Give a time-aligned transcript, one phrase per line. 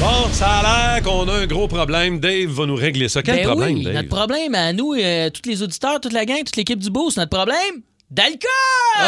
[0.00, 0.62] Bon, ça a
[0.94, 2.18] l'air qu'on a un gros problème.
[2.18, 3.22] Dave va nous régler ça.
[3.22, 3.94] Quel Ben problème, oui, Dave?
[3.94, 7.16] notre problème à nous, euh, tous les auditeurs, toute la gang, toute l'équipe du Boost,
[7.18, 8.38] notre problème, d'alcool!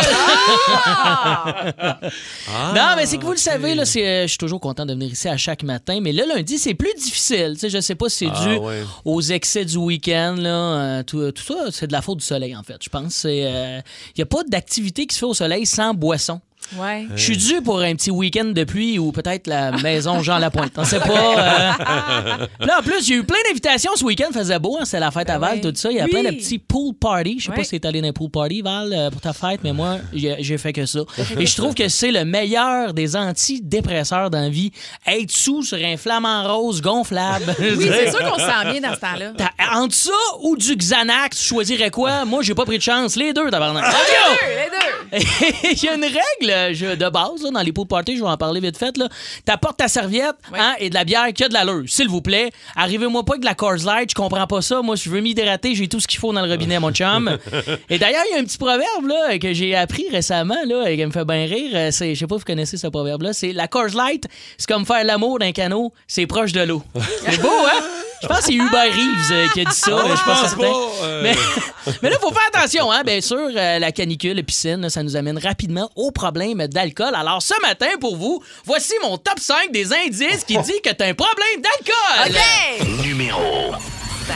[2.57, 4.87] Ah, non, mais c'est que vous le savez, là, c'est, euh, je suis toujours content
[4.87, 7.53] de venir ici à chaque matin, mais le lundi, c'est plus difficile.
[7.55, 8.83] Tu sais, je sais pas si c'est Ah, dû ouais.
[9.05, 12.55] aux excès du week-end, là, euh, tout, tout ça, c'est de la faute du soleil,
[12.57, 12.77] en fait.
[12.83, 13.83] Je pense Il
[14.17, 16.41] n'y a pas d'activité qui se fait au soleil sans boisson.
[16.77, 17.07] Ouais.
[17.15, 20.73] Je suis dû pour un petit week-end de pluie ou peut-être la maison Jean Lapointe.
[20.77, 21.07] On sait pas.
[21.09, 22.47] euh.
[22.61, 24.29] Là, en plus, j'ai eu plein d'invitations ce week-end.
[24.33, 25.61] faisait beau, hein, c'était la fête à Val, ouais.
[25.61, 25.91] tout ça.
[25.91, 26.11] Il y a Oui.
[26.11, 27.37] plein de petits pool parties.
[27.39, 29.61] Je sais pas si t'es allé dans un pool party, Val, euh, pour ta fête,
[29.63, 31.01] mais moi, j'ai fait que ça.
[31.39, 34.73] Et je trouve que c'est le meilleur des antidépresseurs dans la vie.
[35.07, 37.55] Être sous sur un flamant rose gonflable.
[37.59, 39.33] Oui, c'est sûr qu'on se sent bien dans ce temps-là.
[39.75, 40.11] Entre ça
[40.43, 42.25] ou du Xanax, tu choisirais quoi?
[42.25, 43.17] Moi, j'ai pas pris de chance.
[43.17, 43.85] Les deux, tabarnak.
[43.85, 44.47] Let's go!
[44.47, 44.74] Les deux.
[45.73, 48.29] Il y a une règle je- de base là, dans les pool parties, je vais
[48.29, 48.95] en parler vite fait.
[49.45, 50.59] T'apportes ta serviette Oui.
[50.61, 52.51] hein, et de la bière qui a de l'allure, s'il vous plaît.
[52.77, 54.83] Arrivez-moi pas avec de la Coors Light, je comprends pas ça.
[54.83, 57.39] Moi, si je veux m'hydrater, j'ai tout ce qu'il faut dans le robinet, mon chum.
[57.91, 60.97] et d'ailleurs, il y a un petit proverbe là, que j'ai appris récemment là, et
[60.97, 61.71] qui me fait bien rire.
[61.75, 63.33] Euh, C'est, je sais pas si vous connaissez ce proverbe-là.
[63.33, 64.27] C'est la Coors Light,
[64.59, 66.83] c'est comme faire l'amour d'un canot, c'est proche de l'eau.
[67.27, 67.83] C'est beau, hein?
[68.25, 69.91] Je pense que c'est Hubert Reeves euh, qui a dit ça.
[69.93, 70.57] Ah, je je suis pas pense certain.
[70.73, 71.23] pas, euh.
[71.23, 71.35] Mais,
[72.03, 73.03] mais là, il faut faire attention, hein.
[73.05, 77.15] Bien sûr, euh, la canicule, la piscine, là, ça nous amène rapidement au problème d'alcool.
[77.15, 81.07] Alors, ce matin, pour vous, voici mon top 5 des indices qui dit que t'as
[81.09, 82.41] un problème d'alcool.
[82.81, 83.05] OK.
[83.05, 83.73] Numéro
[84.27, 84.35] 5.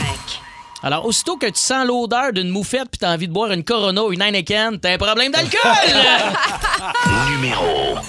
[0.82, 4.02] Alors, aussitôt que tu sens l'odeur d'une moufette puis t'as envie de boire une Corona
[4.04, 5.60] ou une Heineken, t'as un problème d'alcool.
[7.30, 8.04] Numéro 4.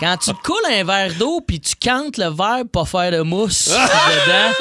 [0.00, 3.10] Quand tu te coules un verre d'eau puis tu cantes le verre pour pas faire
[3.12, 4.54] de mousse dedans.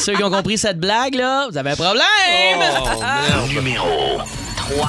[0.00, 2.04] Ceux qui ont compris cette blague, là, vous avez un problème.
[3.48, 4.18] Numéro
[4.56, 4.88] 3.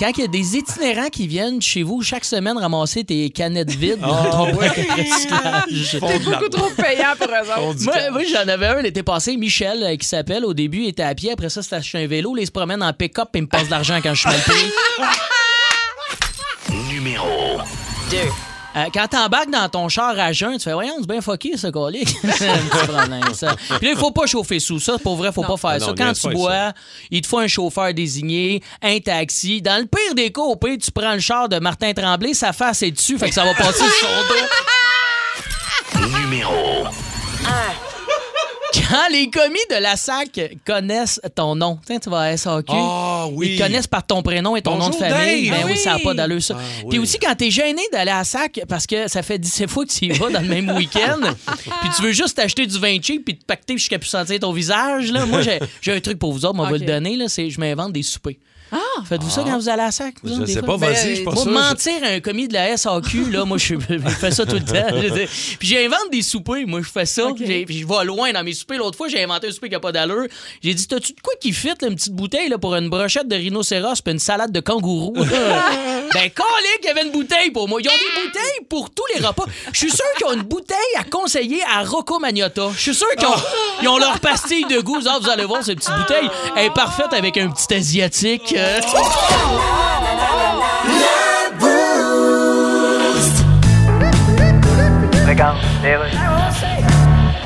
[0.00, 3.70] Quand il y a des itinérants qui viennent chez vous chaque semaine ramasser tes canettes
[3.70, 6.00] vides dans Ah, ton bac à recyclage.
[6.24, 8.10] Beaucoup trop payant pour eux autres.
[8.12, 10.44] Moi, j'en avais un l'été passé, Michel, euh, qui s'appelle.
[10.44, 11.30] Au début, il était à pied.
[11.32, 12.34] Après ça, c'était acheté un vélo.
[12.34, 14.28] Là, il se promène en pick-up et il me passe de l'argent quand je suis
[14.28, 14.72] mal payé.
[16.88, 17.58] Numéro
[18.10, 18.16] 2.
[18.76, 21.68] Euh, quand t'embarques dans ton char à jeun, tu fais, voyons, c'est bien fucké, ce
[21.68, 22.08] colique.
[22.36, 23.54] c'est un petit problème, ça.
[23.56, 24.98] Puis là, il faut pas chauffer sous ça.
[24.98, 25.92] Pour vrai, faut pas faire Ah ça.
[25.96, 26.72] Quand tu bois,
[27.10, 29.62] il te faut un chauffeur désigné, un taxi.
[29.62, 32.52] Dans le pire des cas, au pire, tu prends le char de Martin Tremblay, sa
[32.52, 36.08] face est dessus, fait que ça va passer sur son dos.
[36.20, 36.84] Numéro
[38.88, 42.64] Quand les commis de la SAC connaissent ton nom, Tiens, tu vas à SAQ.
[42.68, 43.50] Ah oui.
[43.52, 45.48] Ils te connaissent par ton prénom et ton nom de famille.
[45.50, 45.58] Dave.
[45.60, 45.78] Ben oui, Oui.
[45.78, 46.56] ça n'a pas d'allure, ça.
[46.58, 46.90] Ah, oui.
[46.90, 49.84] Puis aussi, quand t'es gêné d'aller à la SAC parce que ça fait 17 fois
[49.84, 52.96] que tu y vas dans le même week-end, puis tu veux juste t'acheter du vin
[53.00, 55.26] cheap puis te pacter jusqu'à plus sentir ton visage, là.
[55.26, 57.28] Moi, j'ai j'ai un truc pour vous autres, on va le donner, là.
[57.28, 58.36] C'est je m'invente des soupers.
[59.08, 60.14] Faites-vous ça quand vous allez à la SAC?
[60.22, 61.52] vous Je sais pas, Ben, vas-y, je suis pas Moi, sûr.
[61.52, 64.64] mentir à un commis de la SAQ, là, moi, je, je fais ça tout le
[64.64, 65.26] temps.
[65.58, 66.66] Puis j'invente des soupers.
[66.66, 67.28] Moi, je fais ça.
[67.36, 68.78] Puis je vais loin dans mes soupers.
[68.78, 70.26] L'autre fois, j'ai inventé un souper qui n'a pas d'allure.
[70.62, 73.28] J'ai dit, t'as-tu de quoi qui fit, là, une petite bouteille là, pour une brochette
[73.28, 75.12] de rhinocéros puis une salade de kangourou?
[75.14, 75.24] ben,
[76.12, 77.80] calique, il y avait une bouteille pour moi.
[77.82, 79.44] Ils ont des bouteilles pour tous les repas.
[79.72, 82.70] Je suis sûr qu'ils ont une bouteille à conseiller à Rocco Magnotta.
[82.74, 83.34] Je suis sûr qu'ils ont,
[83.82, 84.98] ils ont leur pastille de goût.
[85.06, 86.28] Ah, vous allez voir, cette petite bouteille.
[86.56, 88.54] Elle est parfaite avec un petit asiatique.
[88.56, 88.80] Euh,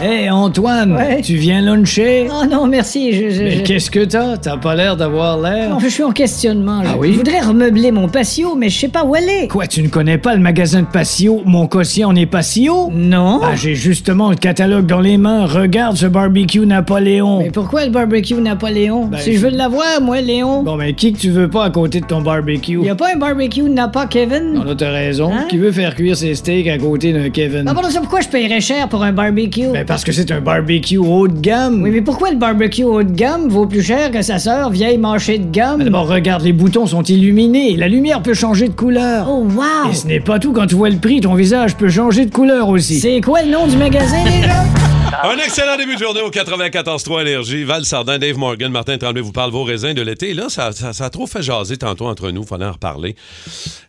[0.03, 1.21] Hé, Antoine, Ouais.
[1.21, 2.27] tu viens luncher?
[2.31, 3.13] Oh non, merci.
[3.13, 4.39] Je, je- Mais je- qu'est-ce que t'as?
[4.39, 5.69] T'as pas l'air d'avoir l'air.
[5.71, 6.81] Non, je suis en questionnement.
[6.85, 7.13] Ah je, oui?
[7.13, 9.47] je voudrais remeubler mon patio, mais je sais pas où aller.
[9.49, 11.43] Quoi, tu ne connais pas le magasin de patio?
[11.45, 12.91] Mon quotient en est patio?
[12.95, 13.41] Non.
[13.43, 15.45] Ah, j'ai justement le catalogue dans les mains.
[15.45, 17.41] Regarde ce barbecue Napoléon.
[17.41, 19.05] mais pourquoi le barbecue Napoléon?
[19.07, 20.63] Ben, si je veux l'avoir, moi, Léon.
[20.63, 22.79] Bon, mais qui que tu veux pas à côté de ton barbecue?
[22.83, 24.55] Y a pas un barbecue Napa Kevin?
[24.55, 25.31] Non, là, t'as raison.
[25.33, 25.45] Hein?
[25.49, 27.65] Qui veut faire cuire ses steaks à côté d'un Kevin?
[27.67, 29.69] Ah, pardon, ça, pourquoi je paierais cher pour un barbecue?
[29.73, 31.83] Ben, parce que c'est un barbecue haut de gamme.
[31.83, 34.99] Oui, mais pourquoi le barbecue haut de gamme vaut plus cher que sa sœur vieille
[34.99, 35.79] manchée de gamme?
[35.79, 37.75] Mais D'abord, regarde, les boutons sont illuminés.
[37.77, 39.27] La lumière peut changer de couleur.
[39.29, 39.91] Oh, wow!
[39.91, 42.31] Et ce n'est pas tout, quand tu vois le prix, ton visage peut changer de
[42.33, 43.01] couleur aussi.
[43.01, 44.63] C'est quoi le nom du magasin, déjà?
[45.23, 47.65] Un excellent début de journée au 94.3 Énergie.
[47.65, 50.35] Val Sardin, Dave Morgan, Martin Tremblay vous parle vos raisins de l'été.
[50.35, 52.45] Là, ça, ça- ça a trop fait jaser tantôt entre nous.
[52.45, 53.17] Fallait en reparler.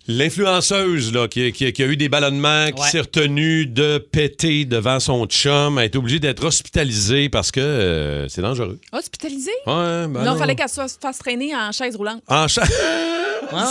[0.07, 2.87] L'influenceuse là, qui, qui- qui a eu des ballonnements, qui Ouais.
[2.89, 8.27] s'est retenue de péter devant son chum, a été obligée d'être hospitalisée parce que euh,
[8.27, 8.79] c'est dangereux.
[8.91, 9.51] Hospitalisé?
[9.67, 12.21] Ouais, ben non, fallait qu'elle se fasse- traîner en chaise roulante.
[12.27, 12.63] En cha-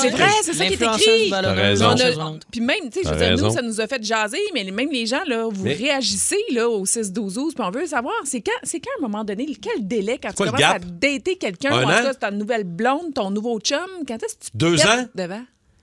[0.01, 1.33] C'est vrai, c'est ça qui est écrit.
[1.33, 1.87] raison.
[1.87, 2.39] On a-.
[2.51, 3.47] Puis même, tu sais, je T'as veux dire, raison.
[3.49, 6.69] nous, ça nous a fait jaser, mais même les gens, là, vous Mais- réagissez là,
[6.69, 9.87] au 6-12-12, puis on veut savoir, c'est quand, c'est quand, à un moment donné, quel
[9.87, 12.03] délai quand quoi tu le commences à dater quelqu'un, Un ou en tout an?
[12.03, 15.07] cas, c'est ta nouvelle blonde, ton nouveau chum, quand est-ce que tu Deux pètes ans?
[15.15, 15.43] devant?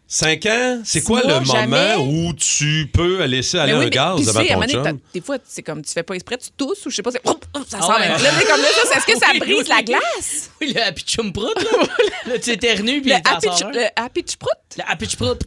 [0.10, 1.98] Cinq ans, c'est quoi mois, le jamais.
[1.98, 5.00] moment où tu peux laisser aller oui, un gaz devant sais, ton donné, chum?
[5.14, 7.22] Des fois, c'est comme tu fais pas exprès, tu tousses ou je sais pas, c'est.
[7.26, 8.00] Ça Ah sent ouais.
[8.08, 9.84] la- Là, c'est comme là, ça, est-ce que ça brise oui, la oui.
[9.84, 10.50] glace?
[10.62, 11.88] Oui, le happy chum prout, là.
[12.28, 14.50] là, tu éternues, puis Le happy, ch- le happy chprout?
[14.78, 15.42] Le happy prout.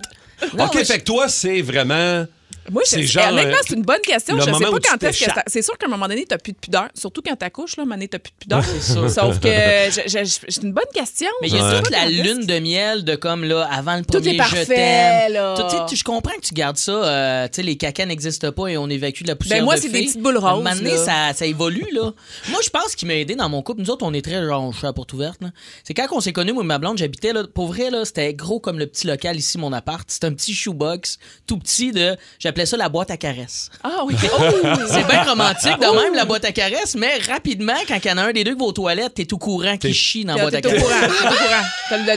[0.54, 2.26] Non, OK, moi, fait que toi, c'est vraiment...
[2.70, 4.36] Moi, C'est je, genre, honnêtement, euh, c'est une bonne question.
[4.38, 6.58] Je sais pas quand est-ce que C'est sûr qu'à un moment donné, t'as plus de
[6.58, 6.88] pudeur.
[6.94, 8.64] Surtout quand t'accouches, là, à un moment donné, t'as plus de pudeur.
[8.64, 9.08] c'est ça.
[9.08, 9.48] Sauf que
[10.48, 11.28] c'est une bonne question.
[11.42, 14.12] Mais il y a toute la lune de miel de comme là, avant le Tout
[14.18, 15.32] premier est parfait, je t'aime.
[15.32, 15.54] là.
[15.56, 16.92] Tout- tu sais, tu- Je comprends que tu gardes ça.
[16.92, 19.58] euh, tu sais, les cacas n'existent pas et on évacue de la poussière.
[19.58, 21.04] Ben, moi, de c'est des petites boules À un roses, moment donné, là.
[21.04, 22.12] ça, ça évolue, là.
[22.50, 23.80] Moi, je pense qu'il m'a aidé dans mon couple.
[23.82, 25.48] Nous autres, on est très genre, je suis à porte ouverte, là.
[25.84, 27.44] C'est quand on s'est connus, moi et ma blonde, j'habitais, là.
[27.52, 30.08] Pour vrai, là, c'était gros comme le petit local ici, mon appart.
[30.10, 32.16] C'était un petit shoebox, tout petit de.
[32.38, 33.70] J'appelais ça la boîte à caresses.
[33.82, 34.14] Ah oui.
[34.24, 34.42] Oh!
[34.86, 38.18] C'est bien romantique de même, la boîte à caresses, mais rapidement, quand il y en
[38.18, 40.42] a un des deux qui va aux toilettes, t'es tout courant qui chie dans la
[40.42, 40.84] boîte à T'es au caresses.
[40.84, 41.00] courant.
[41.00, 42.16] T'es au courant.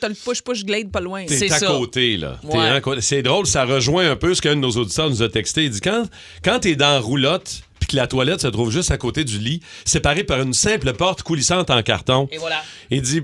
[0.00, 1.24] T'as le- push-push glade pas loin.
[1.26, 1.66] T'es C'est à ça.
[1.66, 2.36] côté, là.
[3.00, 5.64] C'est drôle, ça rejoint un peu ce qu'un de nos auditeurs nous a texté.
[5.64, 6.04] Il dit quand,
[6.44, 9.38] quand t'es dans la roulotte puis que la toilette se trouve juste à côté du
[9.38, 12.28] lit, séparée par une simple porte coulissante en carton.
[12.30, 12.62] Et voilà.
[12.90, 13.22] Il dit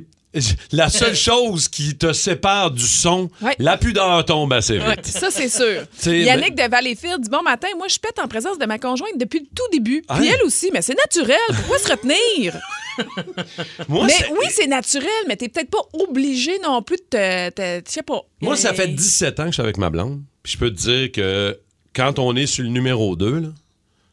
[0.72, 3.54] la seule chose qui te sépare du son, Ouais.
[3.58, 4.86] la pudeur tombe assez vite.
[4.86, 5.82] Ouais, ça, c'est sûr.
[5.98, 9.16] T'sais, Yannick de Valleyfield dit Bon matin, moi, je pète en présence de ma conjointe
[9.18, 10.02] depuis le tout début.
[10.08, 10.32] Puis Hein?
[10.34, 11.36] elle aussi, mais c'est naturel.
[11.48, 12.56] Pourquoi se retenir?
[13.88, 17.50] Moi, mais c'est- oui, c'est naturel, mais t'es peut-être pas obligé non plus de te.
[17.50, 18.22] te- Je sais pas.
[18.40, 20.22] Moi, ça Euh, fait 17 ans que je suis avec ma blonde.
[20.42, 21.58] Puis je peux te dire que
[21.94, 23.48] quand on est sur le numéro 2, là,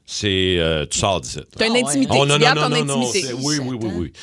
[0.06, 0.56] c'est.
[0.58, 1.40] euh, tu sors d'ici.
[1.58, 1.84] T'as une Ah ouais.
[1.86, 2.12] intimité.
[2.14, 3.08] Oh tu non, non, gardes non, ton non, non.
[3.08, 3.28] intimité.
[3.28, 4.14] c'est- Oui, oui, oui, oui.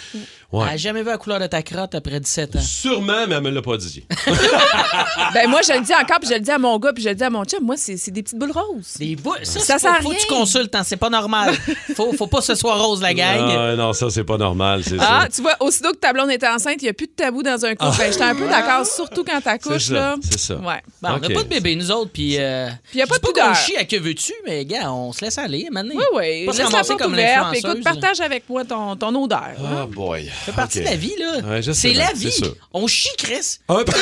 [0.53, 0.69] Elle Ouais.
[0.71, 2.61] a jamais vu la couleur de ta crotte après 17 ans.
[2.61, 4.05] Sûrement, mais elle me l'a pas dit.
[5.35, 7.09] Ben moi, je le dis encore, puis je le dis à mon gars, puis je
[7.09, 7.63] le dis à mon chum.
[7.63, 8.95] Moi, c'est des petites boules roses.
[8.99, 11.55] Des bouts, ça, Ça sert pas- à faut que tu consultes, hein, c'est pas normal.
[11.95, 13.49] Faut, faut pas que ce soit rose, la gang.
[13.49, 15.29] Ah, non, ça, c'est pas normal, c'est Ah, ça.
[15.35, 17.65] tu vois, aussitôt que ta blonde est enceinte, il n'y a plus de tabou dans
[17.65, 17.97] un couple.
[17.99, 20.17] Ben, j'étais un peu d'accord, surtout quand C'est t'accouches, ça, là.
[20.29, 20.57] c'est ça.
[20.57, 20.83] Ouais.
[21.03, 22.37] On n'a pas de bébé, nous autres, puis...
[22.39, 23.55] Euh, Puis y a je pas de pudeur.
[23.55, 25.95] chie à que veux-tu, mais gars, on se laisse aller, maintenant.
[25.95, 26.47] Oui, oui.
[26.47, 27.55] Pas se Laisse la ramasser porte comme ouverte.
[27.57, 29.51] Écoute, partage avec moi ton, ton odeur.
[29.65, 30.29] Ah, boy.
[30.41, 31.41] Ça fait partie de la vie, là.
[31.49, 32.41] Ouais, c'est la vie.
[32.73, 33.59] On chie, Chris.
[33.69, 34.01] Un peu- Plus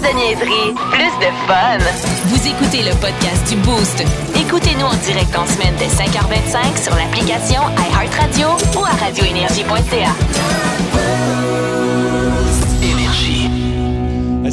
[0.00, 1.78] de niaiserie, plus de fun.
[2.26, 4.04] Vous écoutez le podcast du Boost.
[4.36, 8.48] Écoutez-nous en direct en semaine dès 5h25 sur l'application iHeartRadio
[8.78, 10.14] ou à radioénergie.ca.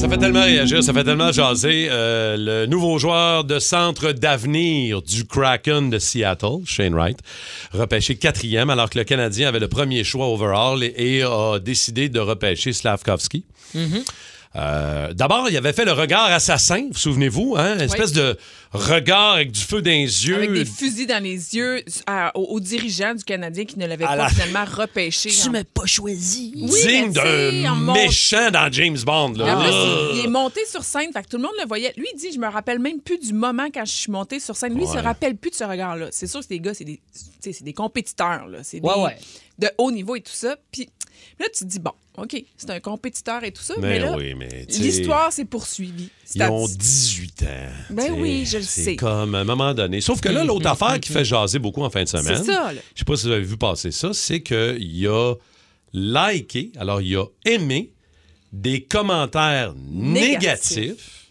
[0.03, 1.87] Ça fait tellement réagir, ça fait tellement jaser.
[1.89, 7.19] Euh, le nouveau joueur de centre d'avenir du Kraken de Seattle, Shane Wright,
[7.71, 12.09] repêché quatrième alors que le Canadien avait le premier choix overall et, et a décidé
[12.09, 13.45] de repêcher Slavkovski.
[14.55, 17.73] Euh, D'abord, il avait fait le regard assassin, vous souvenez-vous, hein?
[17.75, 18.37] Une espèce de
[18.71, 20.35] regard avec du feu dans les yeux.
[20.35, 24.05] Avec des fusils dans les yeux à- aux, aux dirigeants du Canadien qui ne l'avaient
[24.05, 25.29] pas la- finalement repêché.
[25.29, 26.53] Tu en- m'as pas choisi.
[26.55, 29.33] Oui, digne d'un mont- méchant dans James Bond.
[29.37, 29.55] Là.
[29.57, 30.09] Plus, Ah.
[30.13, 31.93] il, il est monté sur scène, fait que tout le monde le voyait.
[31.97, 34.55] Lui, il dit Je me rappelle même plus du moment quand je suis monté sur
[34.55, 34.75] scène.
[34.75, 36.07] Lui, il se rappelle plus de ce regard-là.
[36.11, 38.47] C'est sûr que ces gars, c'est des, tu sais, c'est des compétiteurs.
[38.47, 38.59] là.
[38.63, 39.17] C'est des, Ouais, ouais.
[39.59, 40.55] de haut niveau et tout ça.
[40.71, 40.89] Puis
[41.39, 43.73] là, tu te dis Bon, OK, c'est un compétiteur et tout ça.
[43.79, 46.09] Mais, Mais là, oui, mais l'histoire s'est poursuivie.
[46.35, 47.71] Ils ont C'est- 18 ans.
[47.89, 48.95] Ben oui, je le C'est sais.
[48.95, 49.99] comme à un moment donné.
[50.01, 52.71] Sauf que là, l'autre affaire qui fait jaser beaucoup en fin de semaine, C'est ça,
[52.73, 52.81] là.
[52.93, 55.35] je sais pas si vous avez vu passer ça, c'est qu'il a
[55.93, 57.91] liké, alors il a aimé
[58.51, 60.75] des commentaires Négatifs.
[60.77, 61.22] négatifs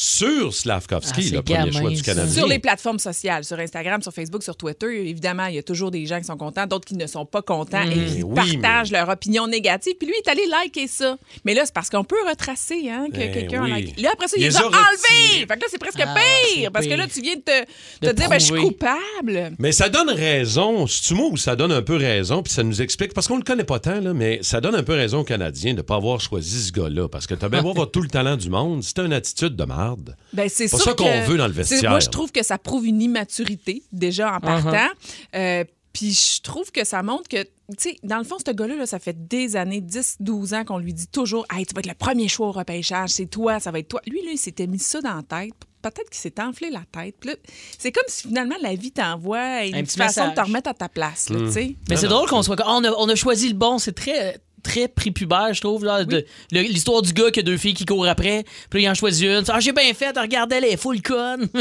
[0.00, 2.02] sur Slavkovski, Ah, le premier gamin, choix du.
[2.02, 2.32] Canadien.
[2.32, 5.90] Sur les plateformes sociales, sur Instagram, sur Facebook, sur Twitter, évidemment, il y a toujours
[5.90, 8.92] des gens qui sont contents, d'autres qui ne sont pas contents et qui oui, partagent
[8.92, 9.94] leur opinion négative.
[9.98, 11.16] Puis lui, il est allé liker ça.
[11.44, 13.72] Mais là, c'est parce qu'on peut retracer hein, que Ben quelqu'un oui.
[13.72, 14.00] a liké.
[14.00, 15.38] Là, après ça, il les a retirés.
[15.40, 16.14] Fait que là, c'est presque Ah
[16.54, 16.70] pire.
[16.70, 19.52] parce que là, tu viens de te, De te dire, ben, je suis coupable.
[19.58, 22.80] Mais ça donne raison, c'est-tu moi où ça donne un peu raison, puis ça nous
[22.82, 25.24] explique, parce qu'on le connaît pas tant, là, mais ça donne un peu raison aux
[25.24, 28.00] Canadiens de ne pas avoir choisi ce gars-là, parce que t'as bien beau avoir tout
[28.02, 30.16] le talent du monde, c'est une attitude de marde.
[30.32, 31.90] Ben, c'est Pas ça qu'on veut dans le vestiaire.
[31.90, 34.88] Moi, je trouve que ça prouve une immaturité, déjà, en partant.
[35.34, 38.76] Euh, Puis je trouve que ça montre que, tu sais, dans le fond, ce gars-là,
[38.76, 41.80] là, ça fait des années, 10, 12 ans qu'on lui dit toujours Hey, tu vas
[41.80, 44.00] être le premier choix au repêchage, c'est toi, ça va être toi.
[44.06, 47.14] Lui, là, il s'était mis ça dans la tête peut-être qu'il s'est enflé la tête.
[47.20, 47.36] Puis là,
[47.78, 50.74] C'est comme si finalement la vie t'envoie une Un petite façon de te remettre à
[50.74, 51.30] ta place.
[51.30, 51.76] là, tu sais.
[51.88, 52.56] Mais c'est drôle qu'on soit.
[52.56, 53.78] comme, Ah, On a, on a choisi le bon.
[53.78, 55.84] C'est très très prépubère, je trouve.
[55.84, 58.44] là, de- le- L'histoire du gars qui a deux filles qui courent après.
[58.70, 59.44] Puis il en choisit une.
[59.48, 60.16] Ah, j'ai bien fait.
[60.18, 61.48] Regarde, elle est full conne.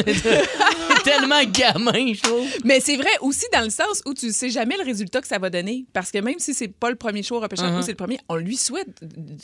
[1.08, 2.48] Tellement gamin, je trouve.
[2.64, 5.40] Mais c'est vrai aussi dans le sens où tu sais jamais le résultat que ça
[5.40, 5.86] va donner.
[5.94, 7.80] Parce que même si c'est pas le premier choix au repêchage, Uh-huh.
[7.80, 8.88] ou c'est le premier, on lui souhaite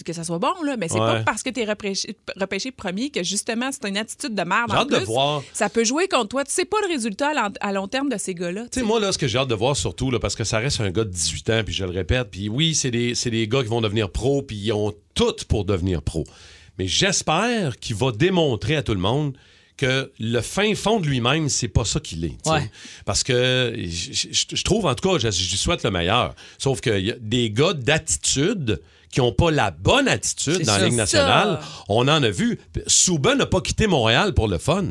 [0.06, 0.78] que ça soit bon, là.
[0.78, 1.00] Mais c'est Ouais.
[1.00, 4.70] pas parce que tu es repêché, repêché premier que justement c'est une attitude de merde.
[4.70, 5.42] J'ai en hâte de voir.
[5.54, 6.44] Ça peut jouer contre toi.
[6.44, 8.64] Tu sais pas le résultat à long, à long terme de ces gars-là.
[8.72, 10.60] Tu sais, moi, là, ce que j'ai hâte de voir surtout, là, parce que ça
[10.60, 13.30] reste un gars de 18 ans, puis je le répète, puis oui, c'est des, c'est
[13.30, 16.24] des gars qui vont devenir pro, puis ils ont tout pour devenir pro.
[16.80, 19.38] Mais j'espère qu'il va démontrer à tout le monde
[19.78, 22.38] que le fin fond de lui-même, c'est pas ça qu'il est.
[22.48, 22.70] Ouais.
[23.06, 26.36] Parce que je, trouve, en tout cas, je, lui souhaite le meilleur.
[26.58, 30.86] Sauf qu'il y a des gars d'attitude qui n'ont pas la bonne attitude dans la
[30.86, 31.60] Ligue nationale.
[31.88, 32.60] On en a vu.
[32.88, 34.86] Souba n'a pas quitté Montréal pour le fun.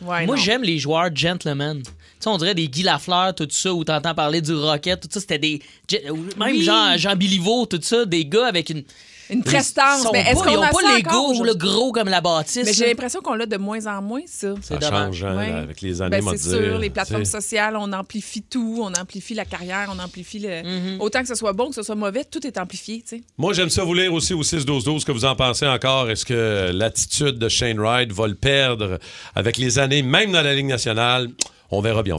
[0.00, 1.82] Ouais, Moi, j'aime les joueurs gentlemen.
[1.82, 1.90] Tu
[2.20, 5.20] sais, on dirait des Guy Lafleur, tout ça, où t'entends parler du Rocket, tout ça,
[5.20, 5.62] c'était des.
[5.92, 6.62] Même Oui.
[6.62, 8.82] Jean, Jean Biliveau, tout ça, des gars avec une.
[9.30, 10.06] Une prestance.
[10.12, 12.64] Mais est-ce qu'on a pas l'ego, le gros comme la bâtisse.
[12.64, 14.54] Mais j'ai l'impression qu'on l'a de moins en moins, ça.
[14.62, 15.50] Ça change hein, Ouais.
[15.52, 19.44] avec les années, Ben, c'est sûr, les plateformes sociales, on amplifie tout, on amplifie la
[19.44, 20.48] carrière, on amplifie le.
[20.48, 21.00] Mm-hmm.
[21.00, 23.22] Autant que ce soit bon, que ce soit mauvais, tout est amplifié, tu sais.
[23.36, 26.10] Moi, j'aime ça vous lire aussi au 6-12-12 ce que vous en pensez encore.
[26.10, 28.98] Est-ce que l'attitude de Shane Wright va le perdre
[29.34, 31.28] avec les années, même dans la Ligue nationale?
[31.70, 32.16] On verra bien.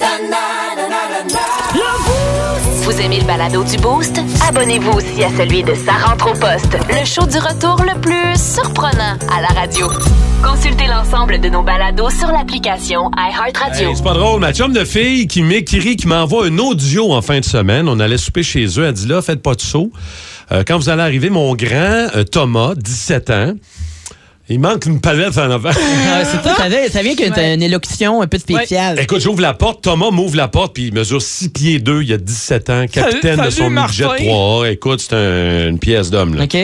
[2.84, 4.20] Vous aimez le balado du Boost?
[4.48, 8.36] Abonnez-vous aussi à celui de Sa rentre au poste, le show du retour le plus
[8.36, 9.88] surprenant à la radio.
[10.44, 13.90] Consultez l'ensemble de nos balados sur l'application iHeartRadio.
[13.90, 14.40] Hey, c'est pas drôle.
[14.40, 17.90] Ma chum de fille qui m'écrit, qui m'envoie un audio en fin de semaine.
[17.90, 18.86] On allait souper chez eux.
[18.86, 19.92] Elle dit là, faites pas de saut.
[20.52, 23.54] Euh, quand vous allez arriver, mon grand euh, Thomas, 17 ans,
[24.50, 25.70] il manque une palette en avant.
[25.74, 29.00] Ah, c'est ça, ça vient, ça vient que t'as une élocution un peu spéciale.
[29.00, 32.14] Écoute, j'ouvre la porte, Thomas m'ouvre la porte, puis il mesure 6 pieds 2, il
[32.14, 34.16] a 17 ans, capitaine Salut, de son Martin.
[34.18, 34.72] 3A.
[34.72, 36.36] Écoute, c'est un- une pièce d'homme.
[36.36, 36.44] là.
[36.46, 36.58] OK.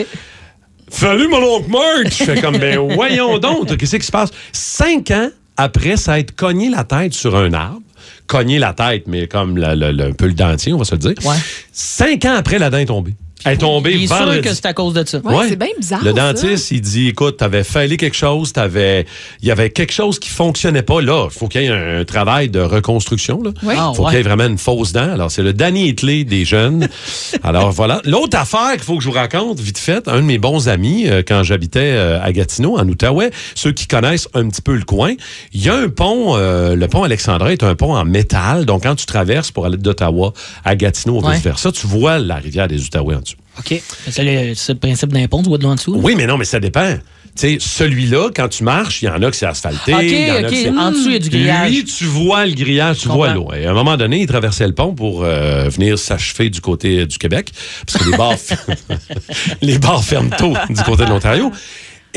[0.89, 2.05] Salut, mon oncle Mark!
[2.05, 4.29] Je fais comme, ben voyons donc, qu'est-ce qui se passe?
[4.51, 7.81] Cinq ans après s'être cogné la tête sur un arbre,
[8.27, 10.91] cogné la tête, mais comme la- la- la- un peu le dentier, on va se
[10.93, 11.13] le dire.
[11.25, 11.35] Ouais.
[11.71, 13.13] Cinq ans après, la dent est tombée.
[13.45, 15.19] Elle est tombée Il est sûr que c'est à cause de ça.
[15.19, 16.33] Ouais, c'est bien bizarre, Le ça.
[16.33, 19.05] dentiste, il dit, écoute, t'avais failli quelque chose, t'avais,
[19.41, 21.01] il y avait quelque chose qui fonctionnait pas.
[21.01, 23.41] Là, il faut qu'il y ait un, un travail de reconstruction.
[23.43, 23.51] Là.
[23.63, 23.75] Oui.
[23.77, 24.09] Ah, faut ouais.
[24.09, 25.11] qu'il y ait vraiment une fausse dent.
[25.13, 26.87] Alors, c'est le Danny Hitley des jeunes.
[27.43, 28.01] Alors, voilà.
[28.05, 31.07] L'autre affaire qu'il faut que je vous raconte, vite fait, un de mes bons amis,
[31.07, 34.83] euh, quand j'habitais euh, à Gatineau, en Outaouais, ceux qui connaissent un petit peu le
[34.83, 35.13] coin,
[35.53, 38.65] il y a un pont, euh, le pont Alexandrin est un pont en métal.
[38.65, 40.33] Donc, quand tu traverses pour aller d'Ottawa
[40.63, 41.33] à Gatineau, Ouais.
[41.35, 43.34] vice-versa, tu vois la rivière des Outaouais en dessous.
[43.59, 43.81] OK.
[44.09, 45.95] C'est le, principe d'un pont, tu vois de loin en dessous.
[45.95, 46.95] Oui, mais non, mais ça dépend.
[47.37, 49.93] Tu sais, celui-là, quand tu marches, il y en a que c'est asphalté.
[49.93, 50.53] OK, y en a que OK.
[50.53, 51.71] c'est- En dessous, il y a du grillage.
[51.71, 53.49] Lui, tu vois le grillage, tu vois l'eau.
[53.53, 57.05] Et à un moment donné, il traversait le pont pour euh, venir s'achever du côté
[57.05, 57.51] du Québec,
[57.85, 58.35] parce que les bars,
[59.61, 61.51] les bars ferment tôt du côté de l'Ontario.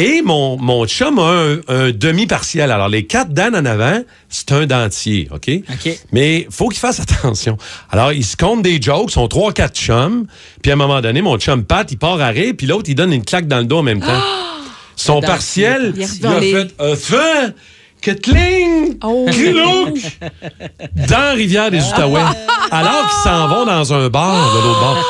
[0.01, 2.71] Et mon, mon chum a un, un demi-partiel.
[2.71, 5.51] Alors, les quatre dents en avant, c'est un dentier, OK?
[5.51, 5.99] OK.
[6.13, 7.59] Mais faut qu'il fasse attention.
[7.91, 10.27] Alors, il se compte des jokes, sont trois, quatre chums.
[10.63, 12.95] Puis à un moment donné, mon chum Pat, il part à rire, puis l'autre, il
[12.95, 14.23] donne une claque dans le dos en même temps.
[14.95, 15.29] Son Le dentier.
[15.29, 17.55] partiel, Il a fait un feu,
[18.01, 19.27] Ketling, Oh.
[21.09, 22.21] Dans Rivière des Outaouais.
[22.71, 25.05] Alors qu'ils s'en vont dans un bar de l'autre bord.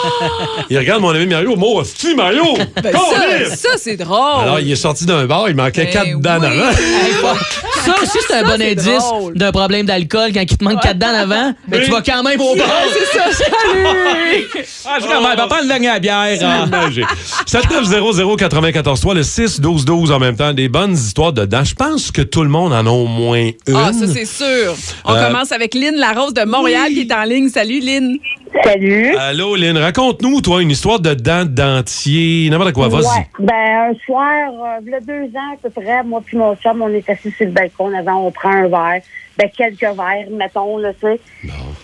[0.70, 2.44] Il regarde mon ami Mario, moi, si Mario!
[2.82, 4.42] Ben, ça, ça, c'est drôle.
[4.42, 6.46] Alors, il est sorti d'un bar, il manquait Ben quatre dents oui.
[6.46, 6.70] avant.
[6.70, 7.36] Hey, pas-
[7.84, 9.04] Ça aussi, c'est un Ça, bon indice
[9.34, 11.54] d'un problème d'alcool quand il te manque quatre dents en avant.
[11.68, 11.84] Mais Oui.
[11.86, 12.66] tu vas quand même au bar.
[12.92, 14.46] c'est ça, salut!
[14.86, 16.38] Ah, je quand même, prendre une dernière bière.
[16.42, 16.66] hein.
[16.66, 17.06] Magique.
[17.46, 20.52] 7900-943, le 6-12-12 en même temps.
[20.52, 21.64] Des bonnes histoires dedans.
[21.64, 23.76] Je pense que tout le monde en a au moins une.
[23.76, 24.74] Ah, ça, c'est sûr.
[25.04, 27.48] On Euh, commence avec Lynn Larose de Montréal qui est en ligne.
[27.48, 28.16] Salut, Lynn.
[28.64, 29.14] Salut.
[29.16, 33.02] Allô, Lynn, raconte-nous, toi, une histoire de dents de dentier, n'importe quoi, vas-y.
[33.02, 33.26] Ouais.
[33.38, 36.56] Ben, un soir, euh, il y a deux ans, à peu près, moi puis mon
[36.56, 39.02] chum, on est assis sur le balcon avant, on prend un verre.
[39.36, 41.20] Ben, quelques verres, mettons, là, tu sais.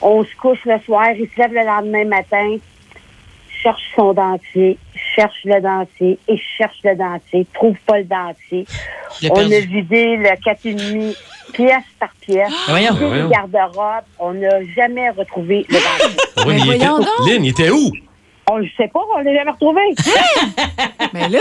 [0.03, 2.57] On se couche le soir, il se lève le lendemain matin,
[3.65, 4.79] cherche son dentier,
[5.17, 8.67] cherche le dentier et cherche le dentier, trouve pas le dentier.
[9.25, 9.55] On perdu.
[9.55, 11.17] a vidé le 4,5
[11.55, 12.53] pièce par pièce.
[12.69, 12.93] Ah, voyons.
[12.93, 13.25] Vidé voyons.
[13.25, 16.17] le garde-robe, on n'a jamais retrouvé le dentier.
[16.37, 16.99] Ah oui, Mais mais il était voyons où?
[16.99, 17.29] donc.
[17.29, 17.91] Lynn, il était où?
[18.51, 19.81] On le sait pas, on l'a jamais retrouvé.
[21.15, 21.39] Mais là,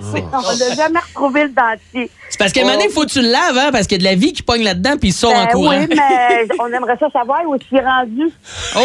[0.00, 2.10] on n'a jamais retrouvé le dentier.
[2.30, 4.00] C'est parce qu'à un moment donné, il faut que tu le laves, hein, parce qu'il
[4.02, 5.78] y a de la vie qui pogne là-dedans, puis il sort en Ben courant.
[5.78, 8.30] oui, mais on aimerait ça savoir où est-il rendu.
[8.76, 8.78] oh,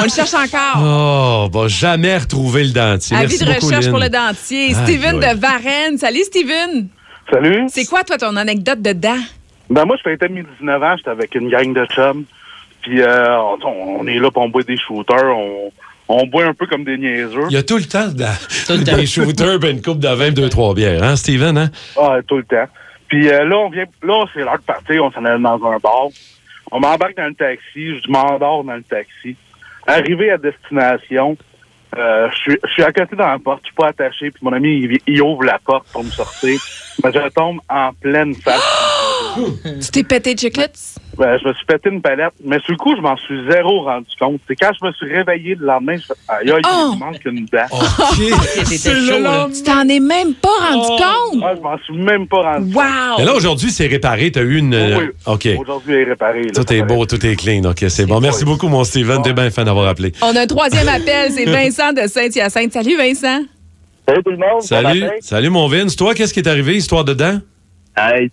[0.00, 0.82] on le cherche encore.
[0.82, 3.16] Oh, va jamais retrouver le dentier.
[3.16, 3.92] Avis Merci de beaucoup, recherche Lynn.
[3.92, 4.74] pour le dentier.
[4.74, 5.98] Steven de Varennes.
[5.98, 6.88] Salut, Steven.
[7.30, 7.64] Salut.
[7.68, 9.22] C'est quoi, toi, ton anecdote de dents?
[9.70, 12.24] Ben moi, je fêtais mes 19 ans, j'étais avec une gang de chums.
[12.82, 13.58] Puis euh, on,
[14.00, 15.70] on est là, puis on boit des shooters, on,
[16.12, 17.46] on boit un peu comme des niaiseux.
[17.50, 20.74] Il y a tout le temps de des shooters ben une coupe de 22 3
[20.74, 21.56] bières, hein, Steven?
[21.56, 21.70] Hein?
[22.00, 22.66] Ah, tout le temps.
[23.08, 25.78] Puis euh, là, on vient, là, c'est l'heure de partir, on s'en allait dans un
[25.78, 26.08] bar.
[26.72, 29.34] On m'embarque dans le taxi, je m'endors dans le taxi.
[29.86, 31.36] Arrivé à destination,
[31.96, 34.40] euh, je suis- je suis à côté dans la porte, je suis pas attaché, puis
[34.42, 36.60] mon ami, il, il ouvre la porte pour me sortir.
[37.02, 38.62] Mais je tombe en pleine face.
[39.80, 40.70] Tu t'es pété chiclets?
[41.18, 43.82] Ben, je me suis pété une palette, mais sur le coup, je m'en suis zéro
[43.82, 44.40] rendu compte.
[44.48, 46.92] C'est quand je me suis réveillé le lendemain, je fais aïe, aïe, Oh!
[46.92, 47.66] il me manque une dent.
[48.70, 49.48] T'étais chaud, là.
[49.54, 51.42] Tu t'en es même pas rendu compte?
[51.44, 52.82] Ah, je m'en suis même pas rendu Wow!
[53.18, 54.30] Mais là, aujourd'hui, c'est réparé.
[54.32, 54.72] Tu as eu une.
[54.74, 55.04] euh, Oui.
[55.26, 55.48] OK.
[55.58, 56.42] Aujourd'hui, il est réparé.
[56.44, 56.50] là.
[56.54, 57.64] Tout est beau, tout est clean.
[57.68, 58.20] OK, c'est bon.
[58.20, 59.20] Merci beaucoup, mon Steven.
[59.22, 60.12] T'es bien fin d'avoir appelé.
[60.22, 62.72] On a un troisième appel, c'est Vincent de Saint-Hyacinthe.
[62.72, 63.42] Salut Vincent.
[64.08, 64.62] Salut tout le monde.
[64.62, 65.04] Salut.
[65.20, 65.94] Salut, mon Vince.
[65.96, 67.38] Toi, qu'est-ce qui est arrivé, histoire de dents?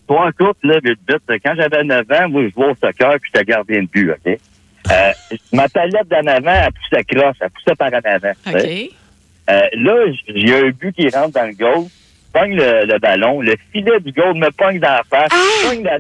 [0.07, 3.19] Toi, en couple, là, vite, vite, quand j'avais 9 ans, moi, je jouais au soccer
[3.19, 4.39] puis j'étais gardien de but, OK?
[4.89, 5.11] Euh,
[5.51, 8.31] ma palette d'en avant, elle poussait croche, elle poussait par en avant.
[8.45, 8.89] sais.
[9.49, 11.87] Euh, là, j'ai un but qui rentre dans le goal,
[12.33, 15.31] pogne le, le ballon, le filet du goal me pogne dans la face,
[15.63, 15.99] pogne la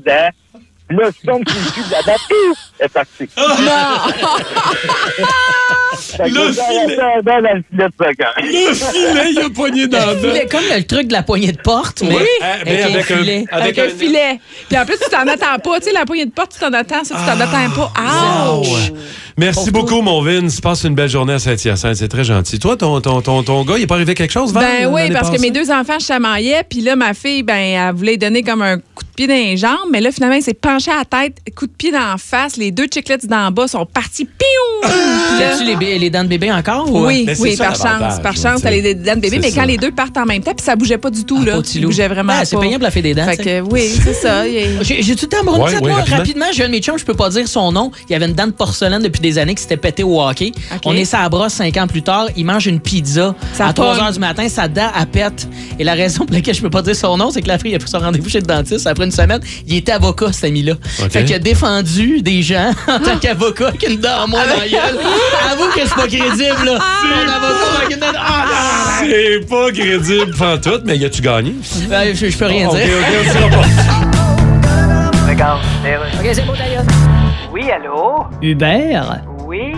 [0.89, 1.99] dent, puis là, je tombe sur le cul de la
[2.79, 3.27] elle est partie.
[5.97, 8.35] Fait que Le la dent dans le filet de.
[8.41, 11.61] Le filet, il a pogné dans Le filet, comme le truc de la poignée de
[11.61, 12.25] porte, mais, Oui.
[12.65, 13.45] mais avec un- filet.
[13.51, 14.39] Avec, un filet.
[14.69, 15.79] Puis en plus, tu t'en attends pas.
[15.79, 17.03] Tu sais, la poignée de porte, tu t'en attends.
[17.03, 17.91] Ça, tu t'en attends pas.
[18.53, 18.91] Ouch!
[19.37, 20.59] Merci beaucoup, mon Vince.
[20.61, 21.95] Passe une belle journée à Saint-Hyacinthe.
[21.95, 22.57] C'est très gentil.
[22.57, 25.11] Toi, ton, ton, ton, ton gars, il est pas arrivé quelque chose, Val, Ben oui,
[25.11, 26.63] parce que mes deux enfants, chamaillaient.
[26.67, 29.55] Puis là, ma fille, ben, elle voulait donner comme un coup de pied dans les
[29.55, 29.77] jambes.
[29.91, 32.57] Mais là, finalement, elle s'est penchée à la tête, coup de pied dans la face.
[32.57, 34.25] Les deux chiclets d'en bas sont partis.
[34.25, 34.89] Piou!
[35.39, 36.91] Là- As-tu les, bé- les dents de bébé encore?
[36.91, 38.19] ou- Oui, Ben, oui, ça, par chance.
[38.19, 39.37] Par là, chance, elle est dents de bébé.
[39.39, 39.61] Mais ça.
[39.61, 41.61] quand les deux partent en même temps, puis ça bougeait pas du tout, là.
[41.63, 41.87] Ça loup.
[41.89, 44.47] bougeait vraiment Ben, c'est payant pour la fée des dents, Fait que oui, c'est ça.
[44.47, 45.95] Il J'ai tout le temps me rapidement.
[46.17, 47.91] rapidement, j'ai un de mes chums, je peux pas dire son nom.
[48.09, 50.51] Il avait une dent de porcelaine depuis des années qui s'était pété au hockey.
[50.85, 52.27] On est sa brosse cinq ans plus tard.
[52.35, 54.03] Il mange une pizza Ça à 3 pogne.
[54.05, 54.47] heures du matin.
[54.49, 55.47] Sa dent, elle pète.
[55.79, 57.75] Et la raison pour laquelle je peux pas dire son nom, c'est que la fille
[57.75, 59.39] a pris son rendez-vous chez le dentiste après une semaine.
[59.67, 60.73] Il était avocat, cet ami-là.
[61.09, 64.59] Fait qu'il a défendu des gens en tant qu'avocat avec une dent en moins dans
[64.59, 64.97] la gueule.
[65.51, 66.79] Avoue que c'est pas crédible, là.
[67.03, 68.07] Mon avocat avec une dent.
[68.17, 68.45] Ah,
[69.01, 69.11] non, non.
[69.39, 71.53] C'est pas crédible, tout, mais y a-tu gagné?
[71.89, 72.85] Ben, je, je peux rien OK, dire.
[72.85, 75.27] OK, on dira pas.
[75.29, 75.59] Regarde,
[76.19, 76.83] OK, c'est bon, d'ailleurs.
[77.77, 78.25] Allô?
[78.41, 79.36] Hubert?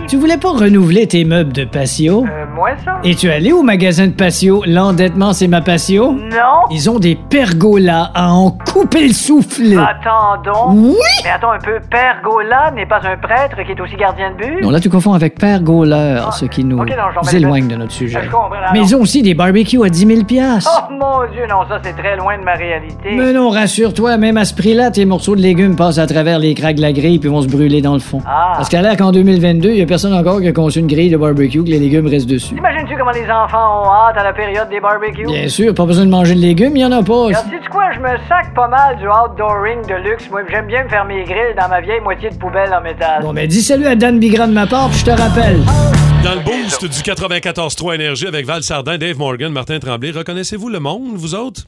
[0.10, 2.26] Tu voulais pas renouveler tes meubles de patio?
[2.26, 3.00] Euh, moi, ça?
[3.04, 4.64] Es-tu allé au magasin de patio?
[4.66, 6.14] L'endettement, c'est ma patio?
[6.14, 6.66] Non?
[6.72, 9.78] Ils ont des pergolas à en couper le souffle.
[9.78, 10.74] Attends donc.
[10.74, 10.96] Oui?
[11.24, 14.38] Mais attends un peu, Père Gola n'est pas un prêtre qui est aussi gardien de
[14.38, 14.64] but?
[14.64, 17.68] Non, là, tu confonds avec Père Gauleur, ce qui nous ok, non, j'en mets éloigne
[17.68, 18.20] de notre sujet.
[18.20, 18.86] Là, Mais non.
[18.86, 20.90] ils ont aussi des barbecues à 10 000 piastres.
[20.90, 23.12] Oh mon Dieu, non, ça c'est très loin de ma réalité.
[23.16, 26.56] Mais non, rassure-toi, même à ce prix-là, tes morceaux de légumes passent à travers les
[26.56, 28.22] craques de la grille puis vont se brûler dans le fond.
[28.26, 28.54] Ah.
[28.56, 31.10] Parce qu'à l'air qu'en 2022, il y a personne encore qui a conçu une grille
[31.10, 32.56] de barbecue que les légumes restent dessus.
[32.56, 35.26] T'imagines-tu comment les enfants ont hâte à la période des barbecues?
[35.26, 37.28] Bien sûr, pas besoin de manger de légumes, il y en a pas.
[37.28, 40.30] Alors, sais-tu quoi, je me sac pas mal du outdooring de luxe.
[40.30, 43.22] Moi, j'aime bien me faire mes grilles dans ma vieille moitié de poubelle en métal.
[43.22, 45.60] Bon, ben dis salut à Dan Bigram de ma part, puis je te rappelle.
[46.24, 50.80] Dans le boost du 94.3 Énergie avec Val Sardin, Dave Morgan, Martin Tremblay, reconnaissez-vous le
[50.80, 51.66] monde, vous autres?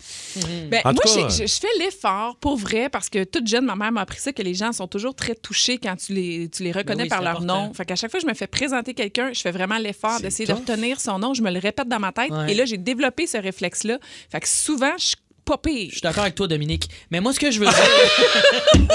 [0.69, 3.75] Ben, En moi, cas, je je fais l'effort pour vrai parce que toute jeune, ma
[3.75, 6.63] mère m'a appris ça que les gens sont toujours très touchés quand tu les, tu
[6.63, 7.67] les reconnais Oui, par leur important.
[7.67, 7.73] nom.
[7.73, 10.45] Fait qu'à chaque fois que je me fais présenter quelqu'un, je fais vraiment l'effort d'essayer
[10.47, 11.33] de retenir son nom.
[11.33, 12.31] Je me le répète dans ma tête.
[12.31, 12.51] Ouais.
[12.51, 13.99] Et là, j'ai développé ce réflexe-là.
[14.29, 15.15] Fait que souvent, je
[15.51, 15.87] pas pire.
[15.89, 16.89] Je suis d'accord avec toi, Dominique.
[17.11, 17.75] Mais moi, ce que je veux dire.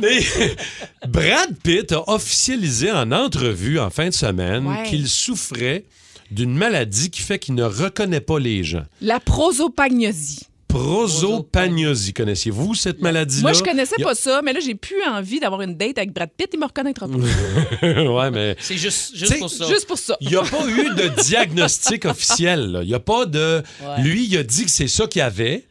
[0.00, 0.20] Mais
[1.08, 4.84] Brad Pitt a officialisé en entrevue en fin de semaine Ouais.
[4.88, 5.84] qu'il souffrait
[6.30, 8.84] d'une maladie qui fait qu'il ne reconnaît pas les gens.
[9.00, 10.46] La prosopagnosie.
[10.68, 13.42] Prosopagnosie, connaissiez-vous cette maladie-là?
[13.42, 16.30] Moi, je connaissais pas ça, mais là, j'ai plus envie d'avoir une date avec Brad
[16.36, 16.48] Pitt.
[16.52, 17.16] Il me reconnaîtra pas.
[17.82, 19.66] ouais, mais C'est juste, juste pour ça.
[19.68, 20.16] Juste pour ça.
[20.20, 22.72] il n'y a pas eu de diagnostic officiel.
[22.72, 22.82] là.
[22.82, 23.62] Il n'y a pas de...
[23.82, 24.02] Ouais.
[24.02, 25.65] Lui, il a dit que c'est ça qu'il avait,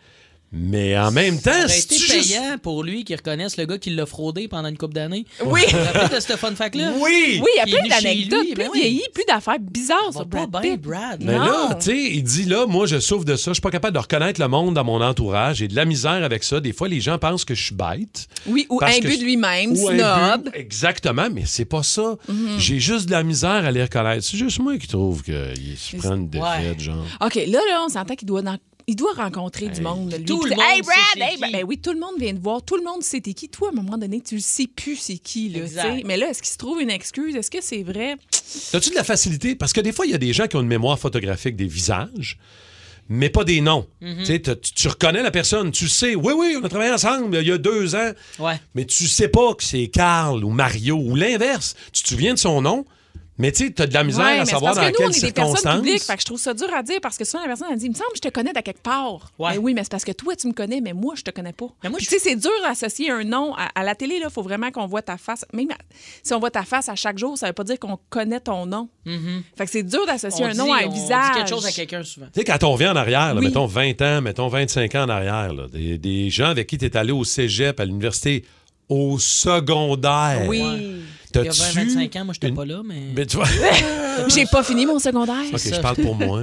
[0.57, 2.11] mais en même temps, c'est juste...
[2.29, 5.25] payant pour lui qu'il reconnaisse le gars qui l'a fraudé pendant une couple d'années.
[5.45, 5.61] Oui.
[5.93, 6.93] Rappelles de ce fun fact-là?
[6.99, 7.41] Oui!
[7.41, 8.45] Oui, il y a plein d'anecdotes.
[8.45, 8.79] Plus ben oui.
[8.79, 10.81] vieilli, plus d'affaires bizarres Ça sur va pas Brad Pitt.
[10.81, 11.21] Brad.
[11.23, 11.43] Mais Non.
[11.45, 13.51] là, tu sais, il dit là, moi, je souffre de ça.
[13.51, 15.57] Je suis pas capable de reconnaître le monde dans mon entourage.
[15.57, 16.59] J'ai de la misère avec ça.
[16.59, 18.27] Des fois, les gens pensent que je suis bête.
[18.47, 20.49] Oui, ou un but de lui-même, snob.
[20.53, 22.15] Exactement, mais c'est pas ça.
[22.29, 22.55] Mhm.
[22.59, 24.23] J'ai juste de la misère à les reconnaître.
[24.23, 27.05] C'est juste moi qui trouve qu'il se prend une défaite, genre.
[27.21, 30.13] OK, là, là, on s'entend qu'il doit, dans- il doit rencontrer du monde.
[30.17, 30.25] Lui.
[30.25, 30.97] tout le c'est, Hey, monde Brad!
[31.13, 31.49] sait hey, Brad!
[31.51, 31.57] qui.
[31.57, 32.61] Ben oui, tout le monde vient te voir.
[32.63, 33.49] Tout le monde sait t'es qui.
[33.49, 35.49] Toi, à un moment donné, tu le sais plus c'est qui.
[35.49, 35.61] Là.
[36.05, 37.35] Mais là, est-ce qu'il se trouve une excuse?
[37.35, 38.15] Est-ce que c'est vrai?
[38.73, 39.55] As-tu de la facilité?
[39.55, 41.67] Parce que des fois, il y a des gens qui ont une mémoire photographique des
[41.67, 42.37] visages.
[43.07, 43.85] mais pas des noms.
[44.01, 44.23] Mhm.
[44.75, 47.57] Tu reconnais la personne, tu sais, oui, oui, on a travaillé ensemble il y a
[47.59, 48.59] deux ans, Ouais.
[48.73, 51.75] mais tu sais pas que c'est Carl ou Mario ou l'inverse.
[51.93, 52.83] Tu te souviens de son nom,
[53.37, 55.07] mais tu sais, t'as de la misère Ouais, à mais savoir parce dans que nous,
[55.07, 55.81] on quelles est des personnes circonstances.
[55.81, 57.77] publiques, fait que je trouve ça dur à dire parce que souvent la personne elle
[57.77, 59.31] dit, il me semble que je te connais d'à quelque part.
[59.39, 61.53] Ben oui, mais c'est parce que toi tu me connais, mais moi je te connais
[61.53, 61.67] pas.
[61.81, 64.71] Puis, tu sais, c'est dur d'associer un nom à, à la télé là, faut vraiment
[64.71, 65.45] qu'on voit ta face.
[65.53, 65.77] Même à-
[66.23, 68.65] si on voit ta face à chaque jour, ça veut pas dire qu'on connaît ton
[68.65, 68.89] nom.
[69.57, 71.35] Fait que c'est dur d'associer On un dit- nom à un on dit visage.
[71.35, 72.27] quelque chose à quelqu'un souvent.
[72.33, 73.47] Tu sais, quand on revient en arrière, là, Oui.
[73.47, 76.85] mettons 20 ans, mettons 25 ans en arrière, là, des, des gens avec qui tu
[76.85, 78.43] es allé au cégep, à l'université,
[78.89, 80.43] au secondaire.
[80.47, 80.63] Oui.
[81.41, 82.95] Il y a T'as-tu 20-25 ans, moi, j'étais pas là, mais.
[83.15, 83.47] Mais tu vois.
[84.29, 85.35] J'ai pas fini mon secondaire.
[85.53, 86.41] OK, je parle pour moi.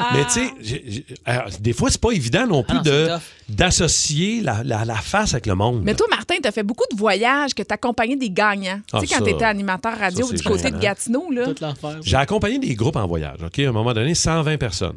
[0.00, 0.10] Ah.
[0.14, 3.22] Mais tu sais, des fois, c'est pas évident non plus Ah tough.
[3.48, 5.82] d'associer la, la- la face avec le monde.
[5.84, 8.80] Mais toi, Martin, tu as fait beaucoup de voyages, que tu accompagnais des gagnants.
[8.92, 10.76] Ah, tu sais, quand ça- tu étais animateur radio ça, du côté gênant.
[10.78, 11.44] de Gatineau, là.
[12.04, 13.58] J'ai accompagné des groupes en voyage, OK?
[13.60, 14.96] À un moment donné, 120 personnes.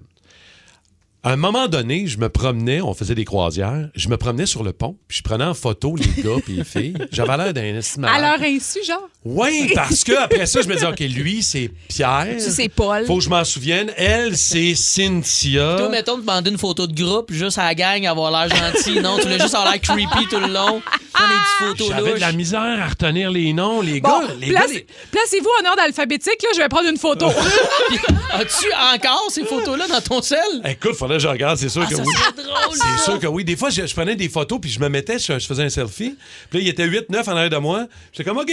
[1.28, 4.64] À un moment donné, je me promenais, on faisait des croisières, je me promenais sur
[4.64, 6.94] le pont, puis je prenais en photo les gars puis les filles.
[7.12, 8.16] J'avais l'air d'un estimable.
[8.16, 9.10] À leur insu, genre?
[9.24, 12.28] Oui, parce que après ça, je me disais, OK, lui, c'est Pierre.
[12.38, 13.08] Tu, c'est Paul.
[13.08, 13.92] Faut que je m'en souvienne.
[13.98, 15.78] Elle, c'est Cynthia.
[15.80, 19.00] Toi, mettons, demander une photo de groupe juste à la gang, avoir l'air gentil.
[19.00, 20.80] Non, tu voulais juste avoir l'air creepy tout le long.
[21.18, 23.82] Des photos J'avais de la misère à retenir les noms.
[23.82, 26.88] Les Bon, gars, les place- gars, les- placez-vous en ordre alphabétique, là, je vais prendre
[26.90, 27.28] une photo.
[28.34, 30.40] As-tu encore ces photos-là dans ton sel?
[30.66, 32.14] Écoute, faudrait que je regarde, c'est sûr Ah, que ça oui.
[32.38, 33.44] drôle, C'est sûr que oui.
[33.44, 35.70] Des fois, je, je prenais des photos puis je me mettais, je, je faisais un
[35.70, 36.16] selfie.
[36.50, 37.88] Puis là, il était 8, 9 en arrière de moi.
[38.12, 38.52] J'étais comme, OK,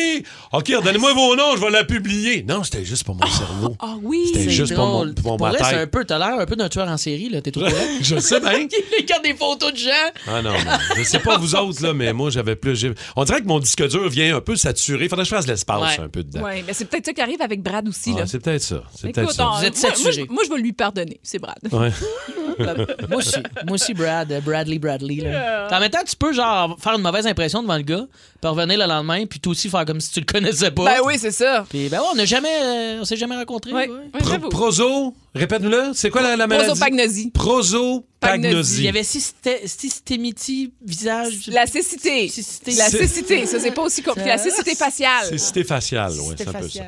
[0.53, 2.43] OK, redonnez-moi vos noms, je vais la publier.
[2.47, 3.77] Non, c'était juste pour mon cerveau.
[3.81, 4.23] Ah oui.
[4.27, 5.15] C'était C'est juste pour mon, drôle.
[5.15, 7.29] pour Pour ma vrai, c'est un peu, t'as l'air un peu d'un tueur en série,
[7.29, 7.41] là.
[7.43, 7.77] T'es tout correct?
[8.03, 8.53] Je sais bien.
[8.99, 9.91] Il regarde des photos de gens.
[10.29, 10.59] Ah non, non.
[10.97, 12.77] Je sais pas vous autres, là, mais moi, j'avais plus.
[12.77, 15.09] j'ai- On dirait que mon disque dur vient un peu saturé.
[15.09, 16.05] Faudrait que je fasse l'espace Ouais.
[16.05, 16.43] un peu dedans.
[16.45, 18.13] Oui, mais c'est peut-être ça qui arrive avec Brad aussi.
[18.17, 18.27] Ah, là.
[18.27, 18.83] c'est peut-être ça.
[18.95, 19.47] C'est Écoute, peut-être ça.
[19.49, 19.61] on- moi,
[20.03, 21.19] moi, je- moi, je vais lui pardonner.
[21.23, 21.57] C'est Brad.
[21.73, 21.91] Ouais.
[23.09, 23.37] moi aussi.
[23.67, 24.31] Moi aussi, Brad.
[24.33, 25.17] euh, Bradley, Bradley.
[25.17, 25.69] Là.
[25.71, 28.07] En même temps, tu peux genre faire une mauvaise impression devant le gars,
[28.41, 30.85] puis revenir le lendemain, puis toi aussi faire comme si tu le connaissais pas.
[30.85, 31.65] Ben oui, c'est ça.
[31.69, 33.73] Puis ben ouais, on n'a jamais, euh, on s'est jamais rencontrés.
[33.73, 33.89] ouais.
[34.21, 35.93] Pro- proso, répète-nous-le.
[35.95, 36.67] C'est quoi la, la maladie?
[36.69, 37.31] Prosopagnosie.
[37.33, 38.79] Prosopagnosie.
[38.79, 41.49] Il y avait systé- systémiti visage.
[41.49, 42.31] La cécité.
[42.77, 43.47] La cécité.
[43.47, 44.29] Ça, c'est pas aussi compliqué.
[44.29, 45.27] La cécité faciale.
[45.29, 46.83] C'est cité faciale, oui, c'est un peu ça.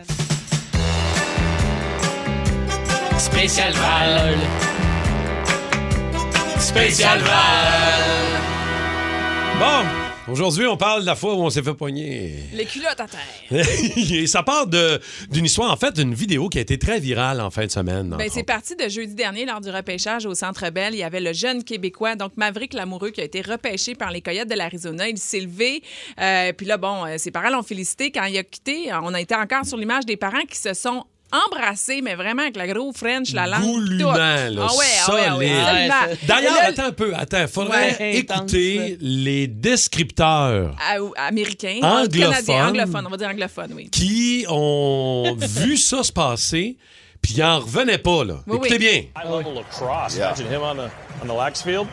[3.18, 4.36] Spécial Val.
[6.64, 8.40] Spécial Val.
[9.58, 12.36] Bon, aujourd'hui, on parle de la fois où on s'est fait poigner.
[12.54, 13.20] Les culottes à terre.
[14.10, 14.98] Et ça part de-
[15.30, 18.14] d'une histoire, en fait, d'une vidéo qui a été très virale en fin de semaine.
[18.18, 20.94] Ben, c'est parti de jeudi dernier lors du repêchage au Centre Bell.
[20.94, 24.22] Il y avait le jeune Québécois, donc Maverick Lamoureux, qui a été repêché par les
[24.22, 25.06] Coyotes de l'Arizona.
[25.08, 25.82] Il s'est levé.
[26.18, 28.10] euh, puis là, bon, euh, ses parents l'ont félicité.
[28.10, 31.04] Quand il a quitté, on a été encore sur l'image des parents qui se sont
[31.46, 33.88] embrassés, mais vraiment avec la grosse French, la langue.
[33.88, 36.18] Là, ah ouais, ah ouais, ah ouais.
[36.26, 42.08] D'ailleurs, attends un peu, attends, faudrait Ouais, écouter les descripteurs à- américain, Anglophone.
[42.20, 43.88] canadien, anglophone, on va dire anglophone, oui.
[43.90, 46.76] qui ont vu ça se passer,
[47.20, 48.36] puis ils en revenaient pas, là.
[48.46, 48.78] Oui, Écoutez oui.
[48.78, 48.92] bien.
[49.16, 50.16] High level of cross.
[50.16, 50.28] Yeah.
[50.36, 50.90] Imagine him on the
[51.22, 51.86] on the lax field.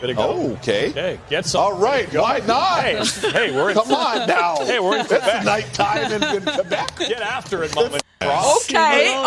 [0.00, 0.22] Good to go.
[0.28, 0.90] Oh, okay.
[0.90, 1.60] Okay, get some.
[1.60, 2.82] All right, why not?
[2.84, 3.00] Hey,
[3.32, 3.74] hey, we're in.
[3.76, 4.54] Come on now.
[4.64, 5.44] Hey, we're in It's Quebec.
[5.44, 6.92] nighttime in, in Quebec.
[7.00, 7.90] Get after it, mom.
[8.20, 8.74] OK,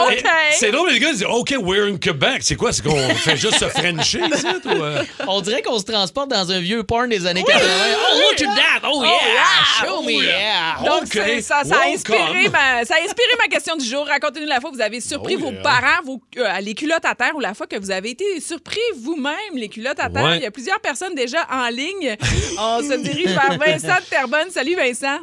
[0.10, 0.26] OK.
[0.52, 2.40] C'est drôle, les gars, ils disent OK, we're in Quebec.
[2.42, 2.74] C'est quoi?
[2.74, 4.54] C'est qu'on fait juste se frencher, ça?
[4.66, 5.28] ou?
[5.28, 7.66] On dirait qu'on se transporte dans un vieux porn des années 80.
[7.70, 8.88] Oh, look at that!
[8.92, 9.86] Oh, yeah!
[9.88, 10.76] Show me, yeah!
[10.86, 11.10] Donc, OK.
[11.14, 14.06] c'est- ça, ça, a inspiré ma, ça a inspiré ma question du jour.
[14.06, 15.62] Racontez-nous la fois où vous avez surpris Oh, vos yeah.
[15.62, 18.80] parents, vos, euh, les culottes à terre, ou la fois que vous avez été surpris
[18.98, 20.24] vous-même, les culottes à terre.
[20.24, 20.38] Ouais.
[20.38, 22.18] Il y a plusieurs personnes déjà en ligne.
[22.60, 24.50] On se dirige vers Vincent de Terrebonne.
[24.52, 25.20] Salut, Vincent.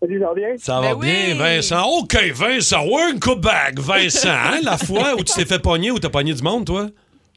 [0.00, 0.56] Salut, ça va bien?
[0.58, 1.38] Ça va Ben bien, oui.
[1.38, 1.82] Vincent.
[1.98, 4.28] OK, Vincent, we're in Quebec, Vincent.
[4.30, 6.86] Hein, la fois où tu t'es fait pogner ou t'as pogné du monde, toi?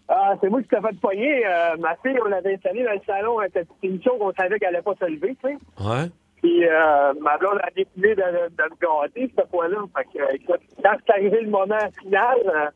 [0.07, 1.45] Ah, c'est moi qui t'ai fait pogner.
[1.47, 4.59] Euh, ma fille, on l'avait installée dans le salon à cette petite émission qu'on savait
[4.59, 5.57] qu'elle allait pas se lever, tu sais.
[5.79, 6.09] Ouais.
[6.43, 9.77] Puis euh, ma blonde a décidé de, de, de me gâter, cette fois-là.
[9.97, 12.67] Fait que, euh, écoute, quand c'est arrivé le moment final, euh,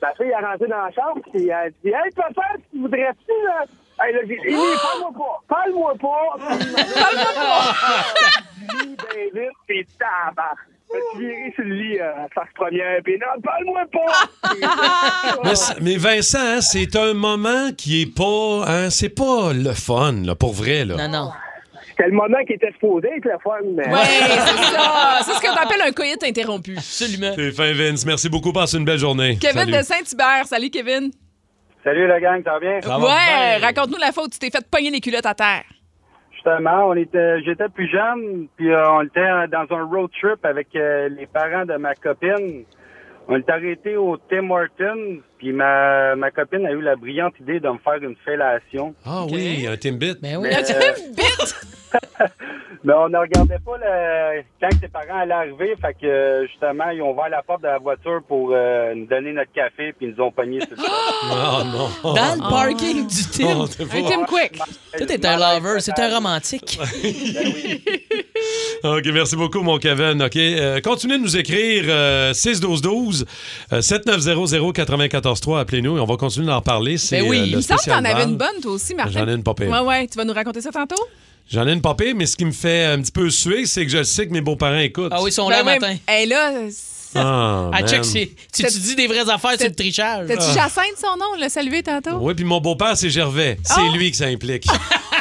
[0.00, 3.32] ma fille est rentrée dans la chambre, puis elle a dit Hey, papa, tu voudrais-tu,
[3.46, 3.64] là?
[4.06, 6.38] J'ai dit, Émilie, parle-moi pas, parle-moi pas.
[7.00, 7.74] Parle-moi pas.
[9.66, 10.56] Puis tabac.
[10.92, 14.12] Je me suis viré sur le lit euh, face première, puis non, parle-moi pas.
[15.80, 18.64] Mais, Vincent, hein, c'est un moment qui est pas.
[18.66, 20.84] Hein, c'est pas le fun, là, pour vrai.
[20.84, 20.96] Là.
[20.96, 21.30] Non, non.
[21.90, 23.86] C'était le moment qui était supposé être le fun, mais.
[23.86, 25.20] Oui, c'est ça.
[25.22, 26.76] C'est ce qu'on appelle un coït interrompu.
[26.76, 27.32] Absolument.
[27.36, 28.04] C'est fin, Vince.
[28.06, 28.52] Merci beaucoup.
[28.52, 29.36] Passe une belle journée.
[29.40, 29.72] Kevin Salut.
[29.72, 30.46] de Saint-Hubert.
[30.46, 31.10] Salut, Kevin.
[31.82, 32.80] Salut la gang, ça va bien?
[32.82, 33.66] Ça va ouais, bien.
[33.66, 35.64] raconte-nous la où tu t'es fait pogner les culottes à terre.
[36.32, 40.68] Justement, on était, j'étais plus jeune, puis euh, on était dans un road trip avec
[40.74, 42.64] euh, les parents de ma copine.
[43.28, 47.60] On est arrêté au Tim Hortons, puis ma, ma copine a eu la brillante idée
[47.60, 48.94] de me faire une fellation.
[49.04, 50.16] Ah oui, un Timbit.
[50.20, 50.48] Ben oui.
[52.82, 54.42] Mais on ne regardait pas le...
[54.60, 57.78] quand ses parents allaient arriver, fait que justement, ils ont ouvert la porte de la
[57.78, 61.62] voiture pour euh, nous donner notre café, puis ils nous ont pogné sur le Oh
[61.64, 62.14] non.
[62.14, 63.58] Dans le parking du Tim.
[63.60, 64.58] Oh, un Tim Quick.
[64.96, 66.78] Tout est un lover, c'est un romantique.
[68.84, 70.22] OK, merci beaucoup, mon Kevin.
[70.22, 73.24] OK, euh, continuez de nous écrire euh, 612-12,
[73.72, 76.96] euh, 7900-943, appelez-nous et on va continuer d'en parler.
[76.98, 79.20] C'est Ben oui, euh, il me semble que t'en avais une bonne, toi aussi, Martin.
[79.20, 79.68] J'en ai une pas pire.
[79.70, 80.06] Ouais, ouais.
[80.06, 81.02] Tu vas nous raconter ça tantôt?
[81.50, 83.84] J'en ai une pas pire, mais ce qui me fait un petit peu suer, c'est
[83.84, 85.12] que je sais que mes beaux-parents écoutent.
[85.12, 85.96] Ah oui, ils sont Ben là ouais, matin.
[86.08, 86.52] hey, là,
[87.16, 90.28] Ah, Ah, check, c'est- tu, tu dis des vraies affaires sur le trichage.
[90.28, 90.54] t'as-tu Ah.
[90.54, 91.26] Jacinthe son nom?
[91.34, 92.18] On l'a salué tantôt?
[92.20, 93.58] Oui, puis mon beau-père, c'est Gervais.
[93.64, 93.96] C'est Oh!
[93.96, 94.64] lui que ça implique.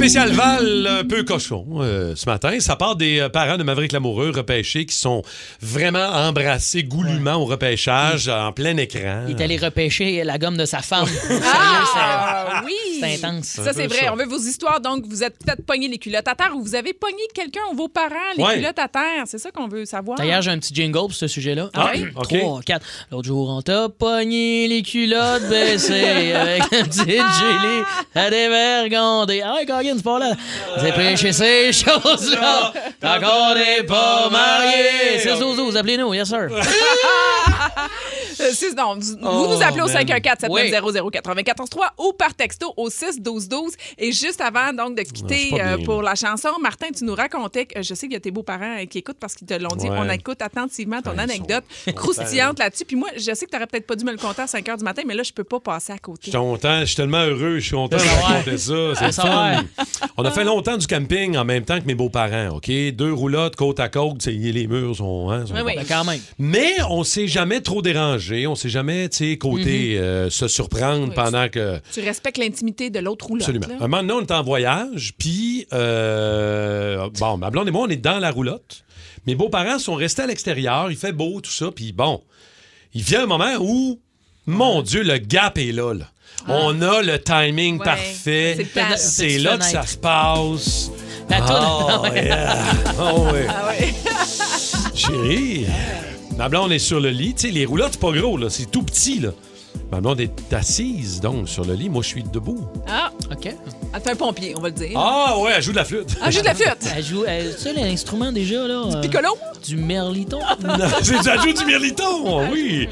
[0.00, 2.58] spécial Val un peu cochon euh, ce matin.
[2.60, 5.20] Ça part des euh, parents de Maverick Lamoureux repêchés qui sont
[5.60, 9.26] vraiment embrassés goulûment au repêchage en plein écran.
[9.28, 11.06] Il est allé repêcher la gomme de sa femme.
[11.92, 12.72] Ah, oui!
[13.00, 13.44] C'est intense.
[13.46, 14.08] Ça, c'est vrai.
[14.12, 14.80] On veut vos histoires.
[14.80, 17.76] Donc, vous êtes peut-être pogné les culottes à terre ou vous avez pogné quelqu'un ou
[17.76, 18.56] vos parents les Ouais.
[18.56, 19.24] culottes à terre?
[19.26, 20.18] C'est ça qu'on veut savoir.
[20.18, 21.70] D'ailleurs, j'ai un petit jingle pour ce sujet-là.
[21.74, 22.38] Ah, Un, OK.
[22.38, 22.86] Trois, quatre.
[23.10, 27.82] L'autre jour, on t'a pogné les culottes baissées avec un petit gelé
[28.14, 29.42] à dévergonder.
[29.44, 30.32] Ah ouais, Coggin, c'est pas là.
[30.82, 32.72] J'ai pêché ces choses-là.
[33.00, 35.18] Tant qu'on n'est pas mariés.
[35.18, 36.48] C'est 12 12 appelez-nous, yes sir.
[38.52, 39.96] Six- non, vous, Oh, vous nous appelez au man.
[40.04, 43.72] 514-790-0943 ou par texto au 6-12-12.
[43.98, 47.66] Et juste avant donc de quitter euh, bien, pour la chanson, Martin, tu nous racontais
[47.66, 49.76] que je sais qu'il y a tes beaux-parents euh, qui écoutent parce qu'ils te l'ont
[49.76, 49.88] dit.
[49.90, 49.96] Ouais.
[49.98, 52.84] On écoute attentivement ton Ouais, ils anecdote sont croustillante là-dessus.
[52.86, 54.64] Puis moi, je sais que tu n'aurais peut-être pas dû me le compter à 5
[54.66, 56.30] h du matin, mais là, je peux pas passer à Je côté.
[56.30, 58.72] suis content, je suis tellement heureux, je suis content de raconter ça.
[58.94, 59.64] C'est fun.
[60.16, 62.70] On a fait longtemps du camping en même temps que mes beaux-parents, OK?
[62.92, 65.30] Deux roulottes côte à côte, les murs sont.
[65.30, 65.72] hein, sont Oui, oui.
[65.76, 66.20] Ben, quand même.
[66.38, 71.08] Mais on s'est jamais trop dérangé, on s'est jamais, tu sais, côté euh, se surprendre
[71.08, 71.80] Oui, pendant que.
[71.92, 73.48] Tu respectes l'intimité de l'autre roulotte.
[73.48, 73.66] Absolument.
[73.68, 73.74] là.
[73.84, 77.90] Un moment donné, on est en voyage, puis, euh, bon, ma blonde et moi, on
[77.90, 78.84] est dans la roulotte.
[79.26, 82.22] Mes beaux-parents sont restés à l'extérieur, il fait beau, tout ça, puis bon,
[82.94, 84.00] il vient un moment où,
[84.46, 86.06] mon Dieu, le gap est là, là.
[86.48, 88.66] On a le timing Ouais, parfait.
[88.96, 90.90] c'est là que ça se passe.
[91.28, 91.38] La.
[92.02, 92.56] Oh, yeah.
[92.98, 93.46] Oh, ouais.
[93.48, 93.94] Ah ouais.
[94.94, 95.66] Chérie,
[96.36, 97.34] ma blonde est sur le lit.
[97.34, 98.48] Tu sais, les roulottes, c'est pas gros, là.
[98.50, 99.30] C'est tout petit, là.
[99.92, 101.88] Ma blonde est assise, donc, sur le lit.
[101.88, 102.66] Moi, je suis debout.
[102.88, 103.46] Ah, OK.
[103.94, 104.90] elle fait un pompier, on va le dire.
[104.96, 106.16] Ah, ouais, elle joue de la flûte.
[106.20, 106.78] Ah, joue de la flûte.
[106.96, 108.86] Elle joue, elle- tu sais, l'instrument déjà, là.
[108.86, 109.28] Du piccolo?
[109.64, 110.40] Du merliton.
[110.62, 112.88] Non, c'est elle joue du mirliton, oui.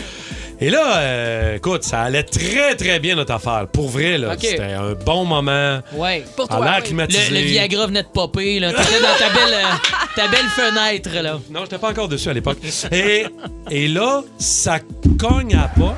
[0.61, 3.69] Et là, euh, écoute, ça allait très, très bien notre affaire.
[3.73, 5.81] Pour vrai, là, c'était un bon moment.
[5.93, 6.25] Ouais.
[6.37, 6.83] Pour toi, l'air oui.
[6.85, 7.31] climatisé.
[7.31, 8.73] Le, le Viagra venait de popper, là.
[8.73, 11.39] T'étais dans ta belle, euh, ta belle fenêtre, là.
[11.51, 12.59] Non, j'étais pas encore dessus à l'époque.
[12.91, 13.27] Et,
[13.71, 14.81] et là, ça
[15.19, 15.97] cogne à pas.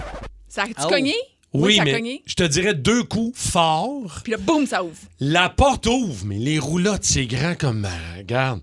[0.48, 0.88] Ça a-tu Oh.
[0.88, 1.14] cogné?
[1.52, 4.20] Oui, mais je te dirais deux coups forts.
[4.22, 4.94] Puis là, boum, ça ouvre.
[5.20, 7.86] La porte ouvre, mais les roulottes, c'est grand comme...
[7.86, 8.60] euh, regarde.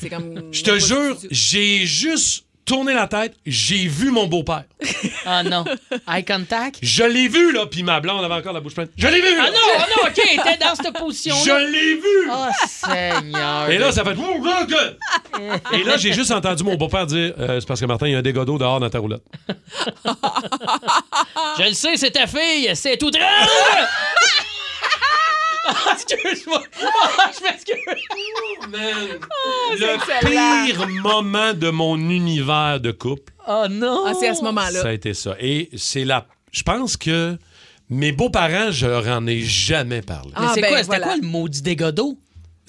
[0.00, 0.44] C'est comme.
[0.52, 4.62] Je te jure, j'ai juste tourné la tête, j'ai vu mon beau-père.
[5.26, 5.64] Ah non.
[6.08, 6.78] Eye contact?
[6.82, 8.88] Je l'ai vu, là, puis ma blonde avait encore la bouche pleine.
[8.96, 9.28] Je l'ai vu!
[9.38, 9.50] Ah là.
[9.50, 11.42] non, ah non, OK, t'es dans cette position-là.
[11.44, 12.30] Je l'ai vu!
[12.30, 13.70] Oh, Seigneur.
[13.70, 14.16] Et là, ça fait...
[14.18, 14.42] Oh!
[15.74, 18.14] Et là, j'ai juste entendu mon beau-père dire euh, C'est parce que Martin, il y
[18.14, 19.24] a un dégât d'eau dehors dans ta roulotte.
[21.58, 23.22] Je le sais, c'est ta fille, c'est tout drôle!
[25.66, 26.62] Ah, Excuse-moi!
[26.82, 27.76] Ah, je m'excuse!
[29.78, 34.04] Le pire moment de mon univers de couple, Oh non!
[34.06, 34.82] Ah, c'est à ce moment-là.
[34.82, 35.34] ça a été ça.
[35.40, 36.26] Et c'est la.
[36.52, 37.36] Je pense que
[37.88, 40.30] mes beaux-parents, je leur en ai jamais parlé.
[40.38, 41.06] Mais Ah, c'est ben, quoi, c'était voilà.
[41.06, 42.16] quoi le maudit dégât d'eau?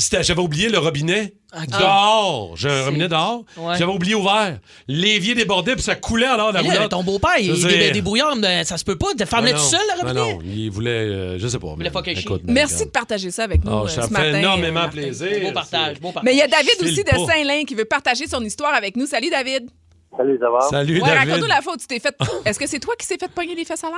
[0.02, 1.34] C'était- J'avais oublié le robinet.
[1.56, 1.68] Ok.
[1.80, 2.54] Dehors!
[2.56, 3.44] J'ai un robinet dehors.
[3.58, 3.78] Ouais.
[3.78, 4.58] J'avais oublié ouvert.
[4.88, 6.92] L'évier débordait, puis ça coulait alors la Mais là, roulotte.
[6.92, 9.14] ton beau-père, il est mais ça se peut pas.
[9.14, 9.62] De faire Ah venir non.
[9.62, 10.34] tout seul, le Ah robinet?
[10.34, 11.74] non, il voulait, euh, je sais pas.
[11.74, 12.22] voulait pas cacher.
[12.22, 12.88] écoute, mais Merci regarde.
[12.90, 14.32] de partager ça avec nous Oh, euh, ça ce me matin.
[14.32, 14.92] fait énormément Martin.
[14.92, 15.42] plaisir.
[15.42, 16.24] Beau partage, beau partage.
[16.24, 17.18] Mais il y a David Je aussi de pas.
[17.34, 19.06] Saint-Lin qui veut partager son histoire avec nous.
[19.06, 19.70] Salut, David.
[20.18, 20.62] Salut, ça va?
[20.62, 21.30] Salut, Ouais, David.
[21.30, 21.80] raconte-nous la faute.
[21.82, 22.16] Tu t'es fait.
[22.46, 23.98] Est-ce que c'est toi qui s'est fait pogner les fesses à l'air?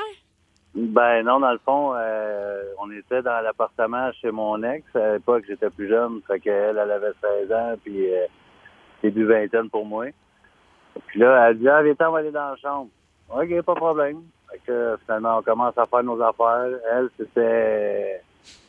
[0.76, 2.23] Ben non, dans le fond, euh,
[2.80, 4.84] on était dans l'appartement chez mon ex.
[4.96, 8.26] À l'époque, j'étais plus jeune, fait qu'elle, elle avait 16 ans, puis euh,
[9.02, 10.08] début vingtaine pour moi.
[11.08, 12.90] Puis là, elle dit, ah, viens, on va aller dans la chambre.
[13.30, 14.22] OK, pas de problème.
[14.52, 16.70] Fait que finalement, on commence à faire nos affaires.
[16.92, 18.22] Elle, c'était...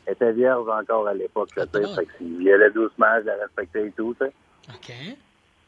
[0.07, 1.95] Elle était vierge encore à l'époque, là, tu sais.
[1.95, 4.33] Fait que allait doucement, je la respectais et tout, tu sais.
[4.69, 5.17] OK.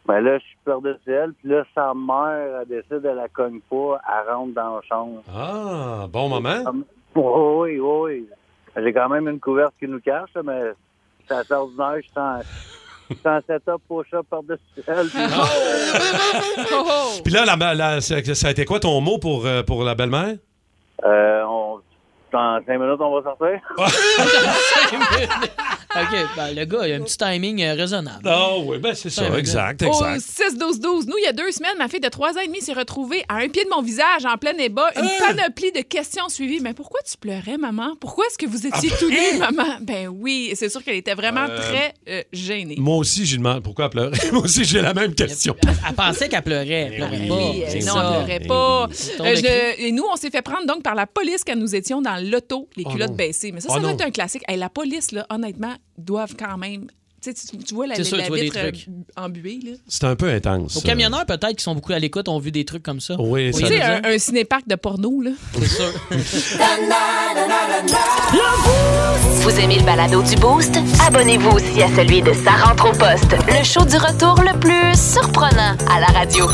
[0.06, 3.60] Ben là, je suis par-dessus elle, puis là, sa mère, elle décide, elle la cogne
[3.70, 5.22] pas, elle rentre dans la chambre.
[5.30, 6.63] Ah, bon moment.
[7.17, 8.27] Oui, oui, oui.
[8.84, 10.71] J'ai quand même une couverte qui nous cache, mais
[11.27, 11.95] c'est assez ordinaire.
[13.10, 15.08] Je suis en setup push-up par-dessus elle.
[15.08, 15.19] puis-
[17.23, 19.95] Puis là, la- la- ça ça a été quoi ton mot pour, euh, pour la
[19.95, 20.36] belle-mère?
[21.06, 21.80] Euh, on-
[22.32, 23.60] dans cinq minutes, on va sortir.
[26.03, 28.21] OK, ben, le gars, il a un petit timing euh, raisonnable.
[28.25, 30.19] Ah oui, ben c'est ça, exact, Au exact.
[30.19, 32.73] 6-12-12, nous, il y a deux semaines, ma fille de 3 ans et demi s'est
[32.73, 35.10] retrouvée à un pied de mon visage, en plein ébat, une Hein?
[35.36, 36.60] panoplie de questions suivies.
[36.62, 37.95] Mais pourquoi tu pleurais, maman?
[37.99, 39.15] Pourquoi est-ce que vous étiez Ah, tous hein?
[39.33, 39.77] nus, maman?
[39.81, 42.75] Ben oui, c'est sûr qu'elle était vraiment Euh, très euh, gênée.
[42.77, 44.17] Moi aussi, j'ai demandé pourquoi elle pleurait.
[44.31, 45.55] Moi aussi, j'ai la même question.
[45.63, 46.67] Elle pensait qu'elle pleurait.
[46.91, 47.36] Elle pleurait Oui, pas.
[47.36, 48.12] euh, C'est non, ça.
[48.19, 48.88] elle pleurait pas.
[49.17, 52.01] Ton Euh, et nous, on s'est fait prendre donc par la police quand nous étions
[52.01, 53.15] dans l'auto, les Oh culottes non.
[53.15, 53.51] baissées.
[53.51, 53.95] Mais ça, Oh ça doit non.
[53.97, 54.43] être un classique.
[54.47, 56.88] Hey, la police, là, honnêtement, doivent quand même.
[57.33, 58.71] Tu, tu, tu vois la, C'est sûr, la tu vois vitre euh,
[59.15, 59.59] embuée.
[59.87, 60.77] C'est un peu intense.
[60.77, 63.15] Aux camionneurs, peut-être, qui sont beaucoup à l'écoute, ont vu des trucs comme ça.
[63.19, 65.31] Oui, Tu sais, un, un cinéparc de porno, là.
[65.59, 65.93] C'est sûr.
[69.41, 70.77] Vous aimez le balado du Boost?
[71.07, 74.93] Abonnez-vous aussi à celui de Sa rentre au poste, le show du retour le plus
[75.13, 76.47] surprenant à la radio.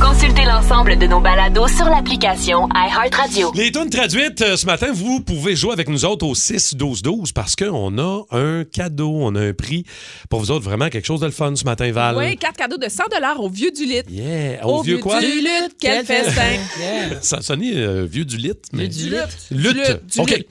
[0.00, 3.50] Consultez l'ensemble de nos balados sur l'application iHeartRadio.
[3.54, 7.56] Les tunes traduites, euh, ce matin, vous pouvez jouer avec nous autres au 6-12-12 parce
[7.56, 9.84] qu'on a un cadeau, on a un prix
[10.28, 10.64] pour vous autres.
[10.64, 12.16] Vraiment quelque chose de le fun ce matin, Val.
[12.16, 13.04] Oui, carte cadeau de 100
[13.38, 14.02] au vieux du lit.
[14.08, 14.66] Yeah.
[14.66, 15.20] Au, vieux quoi?
[15.20, 15.48] du lit,
[15.80, 16.56] quel festin.
[17.20, 18.52] Ça sonnait euh, vieux du lit.
[18.72, 18.88] Mais...
[18.88, 19.16] du lit.
[19.50, 19.76] Lutte.
[19.76, 20.30] Lutte, du OK.
[20.30, 20.46] lit.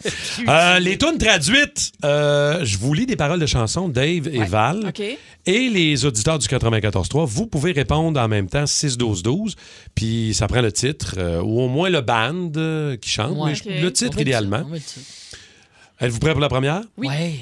[0.48, 4.86] Euh, les tunes traduites, euh, je vous lis des paroles de chansons, Dave et Val.
[4.88, 5.02] OK.
[5.48, 9.54] Et les auditeurs du 94.3, vous pouvez répondre en même temps 6-12-12.
[9.94, 13.50] Puis ça prend le titre, euh, ou au moins le band euh, qui chante, Ouais.
[13.52, 13.82] mais je- OK.
[13.84, 14.64] le titre idéalement.
[16.02, 16.82] Êtes-vous prêts pour la première?
[16.98, 17.08] Oui.
[17.08, 17.34] Ouais.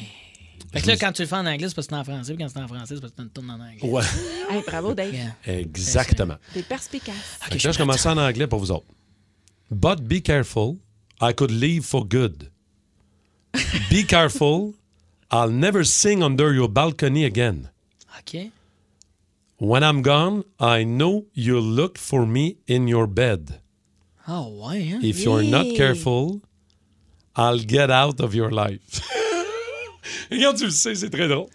[0.74, 2.34] Fait que là, quand tu le fais en anglais, c'est parce que c'est en français.
[2.34, 3.80] Puis quand c'est en français, c'est parce que tu tournes en anglais.
[3.84, 4.04] Ouais.
[4.50, 5.14] Hey, bravo, Dave.
[5.46, 6.36] Exactement.
[6.54, 7.16] T'es perspicace.
[7.42, 8.86] Fait que là, je commence en anglais pour vous autres.
[9.72, 10.78] But be careful,
[11.22, 12.52] I could leave for good.
[13.90, 14.74] Be careful,
[15.32, 17.70] I'll never sing under your balcony again.
[18.20, 18.52] OK.
[19.60, 23.60] When I'm gone, I know you'll look for me in your bed.
[24.28, 25.00] Ah, ouais, hein?
[25.04, 26.42] If you're not careful,
[27.36, 29.02] I'll get out of your life.
[30.34, 31.46] Regarde, tu le sais, c'est très drôle.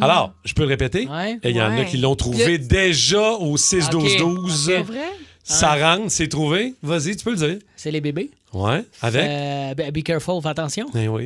[0.00, 1.06] Alors, je peux le répéter?
[1.08, 1.38] Ouais.
[1.44, 4.70] Il y en a qui l'ont trouvé Le- déjà au 6-12-12.
[4.80, 4.86] Ok.
[4.86, 4.98] Vrai?
[5.42, 6.74] Ça rentre, c'est trouvé.
[6.82, 7.58] Vas-y, tu peux le dire.
[7.76, 8.30] C'est les bébés.
[8.52, 9.24] Ouais, avec?
[9.24, 10.86] Euh, be, be careful, fais attention.
[10.94, 11.24] Eh oui.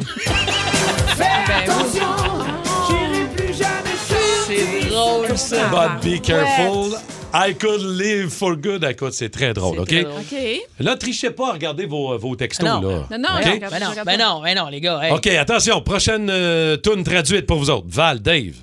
[4.47, 5.69] C'est drôle, ça.
[5.69, 6.97] But be careful,
[7.35, 8.85] I could live for good.
[8.85, 9.89] Écoute, c'est très drôle, OK?
[9.89, 10.21] très drôle.
[10.21, 10.37] OK.
[10.81, 12.81] Là, trichez pas, regardez vos, vos textos, Non.
[12.81, 13.07] là.
[13.11, 13.45] Non, non, OK?
[13.55, 15.01] regarde, Ben non, ben non, ben non, les gars.
[15.03, 15.13] hey.
[15.13, 17.87] OK, attention, prochaine euh, tune traduite pour vous autres.
[17.89, 18.57] Val, Dave.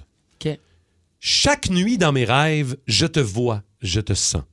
[0.43, 0.57] OK.
[1.19, 4.43] Chaque nuit dans mes rêves, je te vois, je te sens.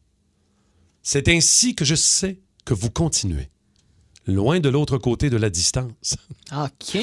[1.03, 3.49] C'est ainsi que je sais que vous continuez.
[4.27, 6.17] Loin de l'autre côté de la distance
[6.53, 6.99] OK.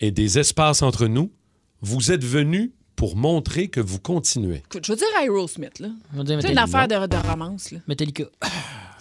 [0.00, 1.32] et des espaces entre nous,
[1.80, 4.56] vous êtes venus pour montrer que vous continuez.
[4.68, 5.88] Écoute, je veux dire Aerosmith, là.
[6.40, 7.78] C'est une affaire de, de romance, là.
[7.86, 8.24] Metallica.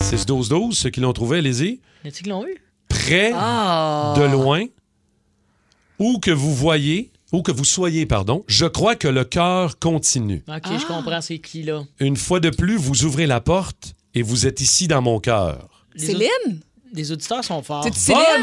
[0.02, 1.80] 6-12-12, ceux qui l'ont trouvé, allez-y.
[2.06, 2.56] Y a-t-il qui l'ont eu?
[2.88, 4.14] Près, Ah!
[4.16, 4.66] de loin,
[5.98, 10.44] où que vous voyez, où que vous soyez, pardon, je crois que le cœur continue.
[10.48, 10.78] OK, Ah.
[10.80, 11.84] je comprends c'est qui, là.
[12.00, 15.84] Une fois de plus, vous ouvrez la porte et vous êtes ici dans mon cœur.
[15.96, 16.30] Céline?
[16.94, 17.82] Les auditeurs sont forts.
[17.84, 17.92] Bonne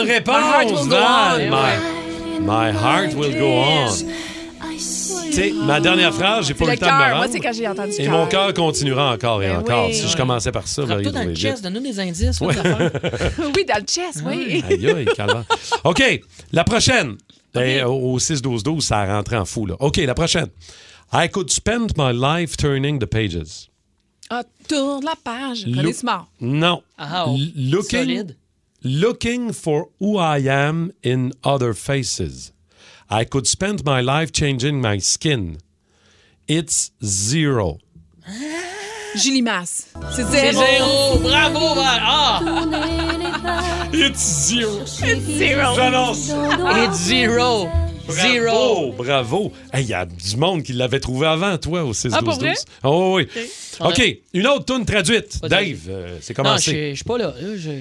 [0.05, 1.41] My heart réponse, will go Val.
[1.41, 2.41] on.
[2.41, 4.34] My, my heart will go on.
[4.77, 7.17] Tu sais, ma dernière phrase, j'ai pas eu le le temps de me rendre.
[7.17, 9.87] Moi, c'est quand j'ai entendu Et mon cœur continuera encore et Ben encore.
[9.87, 9.95] oui.
[9.95, 12.41] Si je commençais par ça, Frappe-toi allez dans le chest, donne-nous des indices.
[12.41, 14.63] oui, dans le chest, oui.
[14.69, 15.45] Aïe, aïe, calme.
[15.85, 16.03] OK,
[16.53, 17.17] la prochaine.
[17.53, 19.67] Ben, au 6-12-12, ça a rentré en fou.
[19.67, 19.77] Là.
[19.79, 20.49] OK, la prochaine.
[21.13, 23.71] I could spend my life turning the pages.
[24.31, 25.65] Ah, tourne la page.
[25.67, 26.27] Look- René.
[26.41, 26.83] Non.
[26.99, 27.37] Ah, oh.
[27.55, 28.37] Looking, Solide.
[28.83, 32.53] looking for who I am in other faces.
[33.21, 35.59] I could spend my life changing my skin.
[36.49, 37.79] It's zero.
[39.17, 39.87] Julie Masse.
[40.11, 40.65] C'est C'est zéro.
[40.65, 41.19] zéro.
[41.21, 42.01] Bravo, Val.
[42.03, 42.41] Ah!
[43.93, 44.81] It's zero.
[44.83, 45.75] It's zero.
[45.77, 46.33] J'annonce.
[46.85, 47.71] It's zero.
[48.11, 48.53] Zero.
[48.53, 49.53] Bravo, bravo.
[49.73, 52.25] Hey, Il y a du monde qui l'avait trouvé avant, toi, au 6 Ah, 12
[52.29, 52.55] pour vrai?
[52.55, 52.65] 12.
[52.83, 53.29] Oh, oui.
[53.81, 53.87] Ok.
[53.99, 55.41] OK, une autre tune traduite.
[55.43, 56.71] Dave, euh, c'est Non, je commencé.
[56.71, 57.33] suis- je suis pas là.
[57.41, 57.73] là,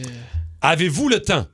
[0.62, 1.48] Avez-vous le temps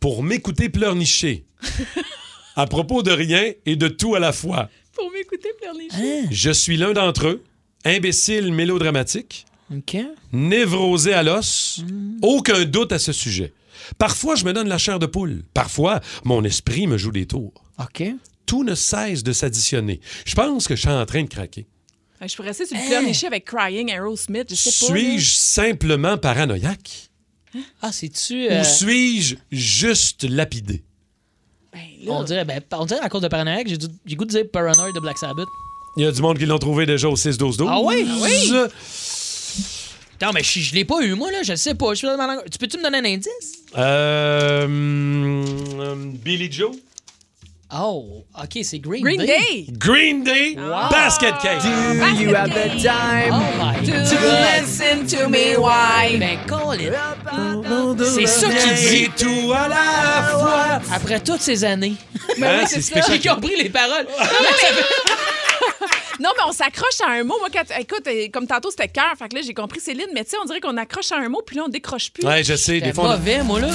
[0.00, 1.44] pour m'écouter pleurnicher?
[2.58, 4.68] à propos de rien et de tout à la fois?
[4.92, 6.22] Pour m'écouter pleurnicher.
[6.24, 6.28] Hein?
[6.30, 7.44] Je suis l'un d'entre eux,
[7.84, 9.96] imbécile mélodramatique, OK.
[10.32, 11.84] névrosé à l'os,
[12.20, 13.52] aucun doute à ce sujet.
[13.96, 15.44] Parfois, je me donne la chair de poule.
[15.54, 17.54] Parfois, mon esprit me joue des tours.
[17.78, 18.02] OK.
[18.44, 20.00] Tout ne cesse de s'additionner.
[20.26, 21.68] Je pense que je suis en train de craquer.
[22.26, 24.92] Je pourrais essayer de le pleurnicher avec Crying Aerosmith, je sais pas.
[24.92, 27.10] Suis-je simplement paranoïaque?
[27.80, 28.46] Ah, c'est-tu.
[28.46, 30.82] Ou euh, suis-je juste lapidé?
[32.08, 34.44] On, dirait, ben, on dirait à cause de paranoïaque, j'ai du- j'ai goût de dire
[34.52, 35.48] Paranoid de Black Sabbath.
[35.96, 37.66] Il y a du monde qui l'ont trouvé déjà au 6-12-12.
[37.68, 38.06] Ah oui?
[38.08, 38.52] Ah oui?
[40.20, 41.42] Non, mais je, je l'ai pas eu, moi, là.
[41.44, 41.90] Je le sais pas.
[41.90, 42.42] Je suis dans ma langue.
[42.50, 43.62] Tu peux-tu me donner un indice?
[43.76, 46.72] Euh, hum, Billy Joe?
[47.70, 49.66] Oh, OK, c'est Green, Green Day.
[49.72, 50.54] Green Day,
[50.90, 51.62] Basket Case.
[51.64, 54.62] Do you have the time Oh to God.
[54.62, 55.54] listen to me?
[55.58, 56.16] Why?
[56.18, 56.94] Ben, call it.
[58.14, 59.10] C'est ça qu'il dit.
[59.18, 60.80] Tout à la fois.
[60.94, 61.94] Après toutes ces années.
[62.42, 63.20] Hein, c'est spécial.
[63.20, 64.06] J'ai compris les paroles.
[66.20, 67.36] Non, mais on s'accroche à un mot.
[67.38, 69.12] Moi, quand, écoute, euh, comme tantôt, c'était cœur.
[69.16, 71.28] Fait que là, j'ai compris Céline, mais tu sais, on dirait qu'on accroche à un
[71.28, 72.26] mot, puis là, on décroche plus.
[72.26, 72.80] Ouais, je sais.
[72.80, 73.68] Des fois, on- mauvais, moi, là.
[73.68, 73.74] là.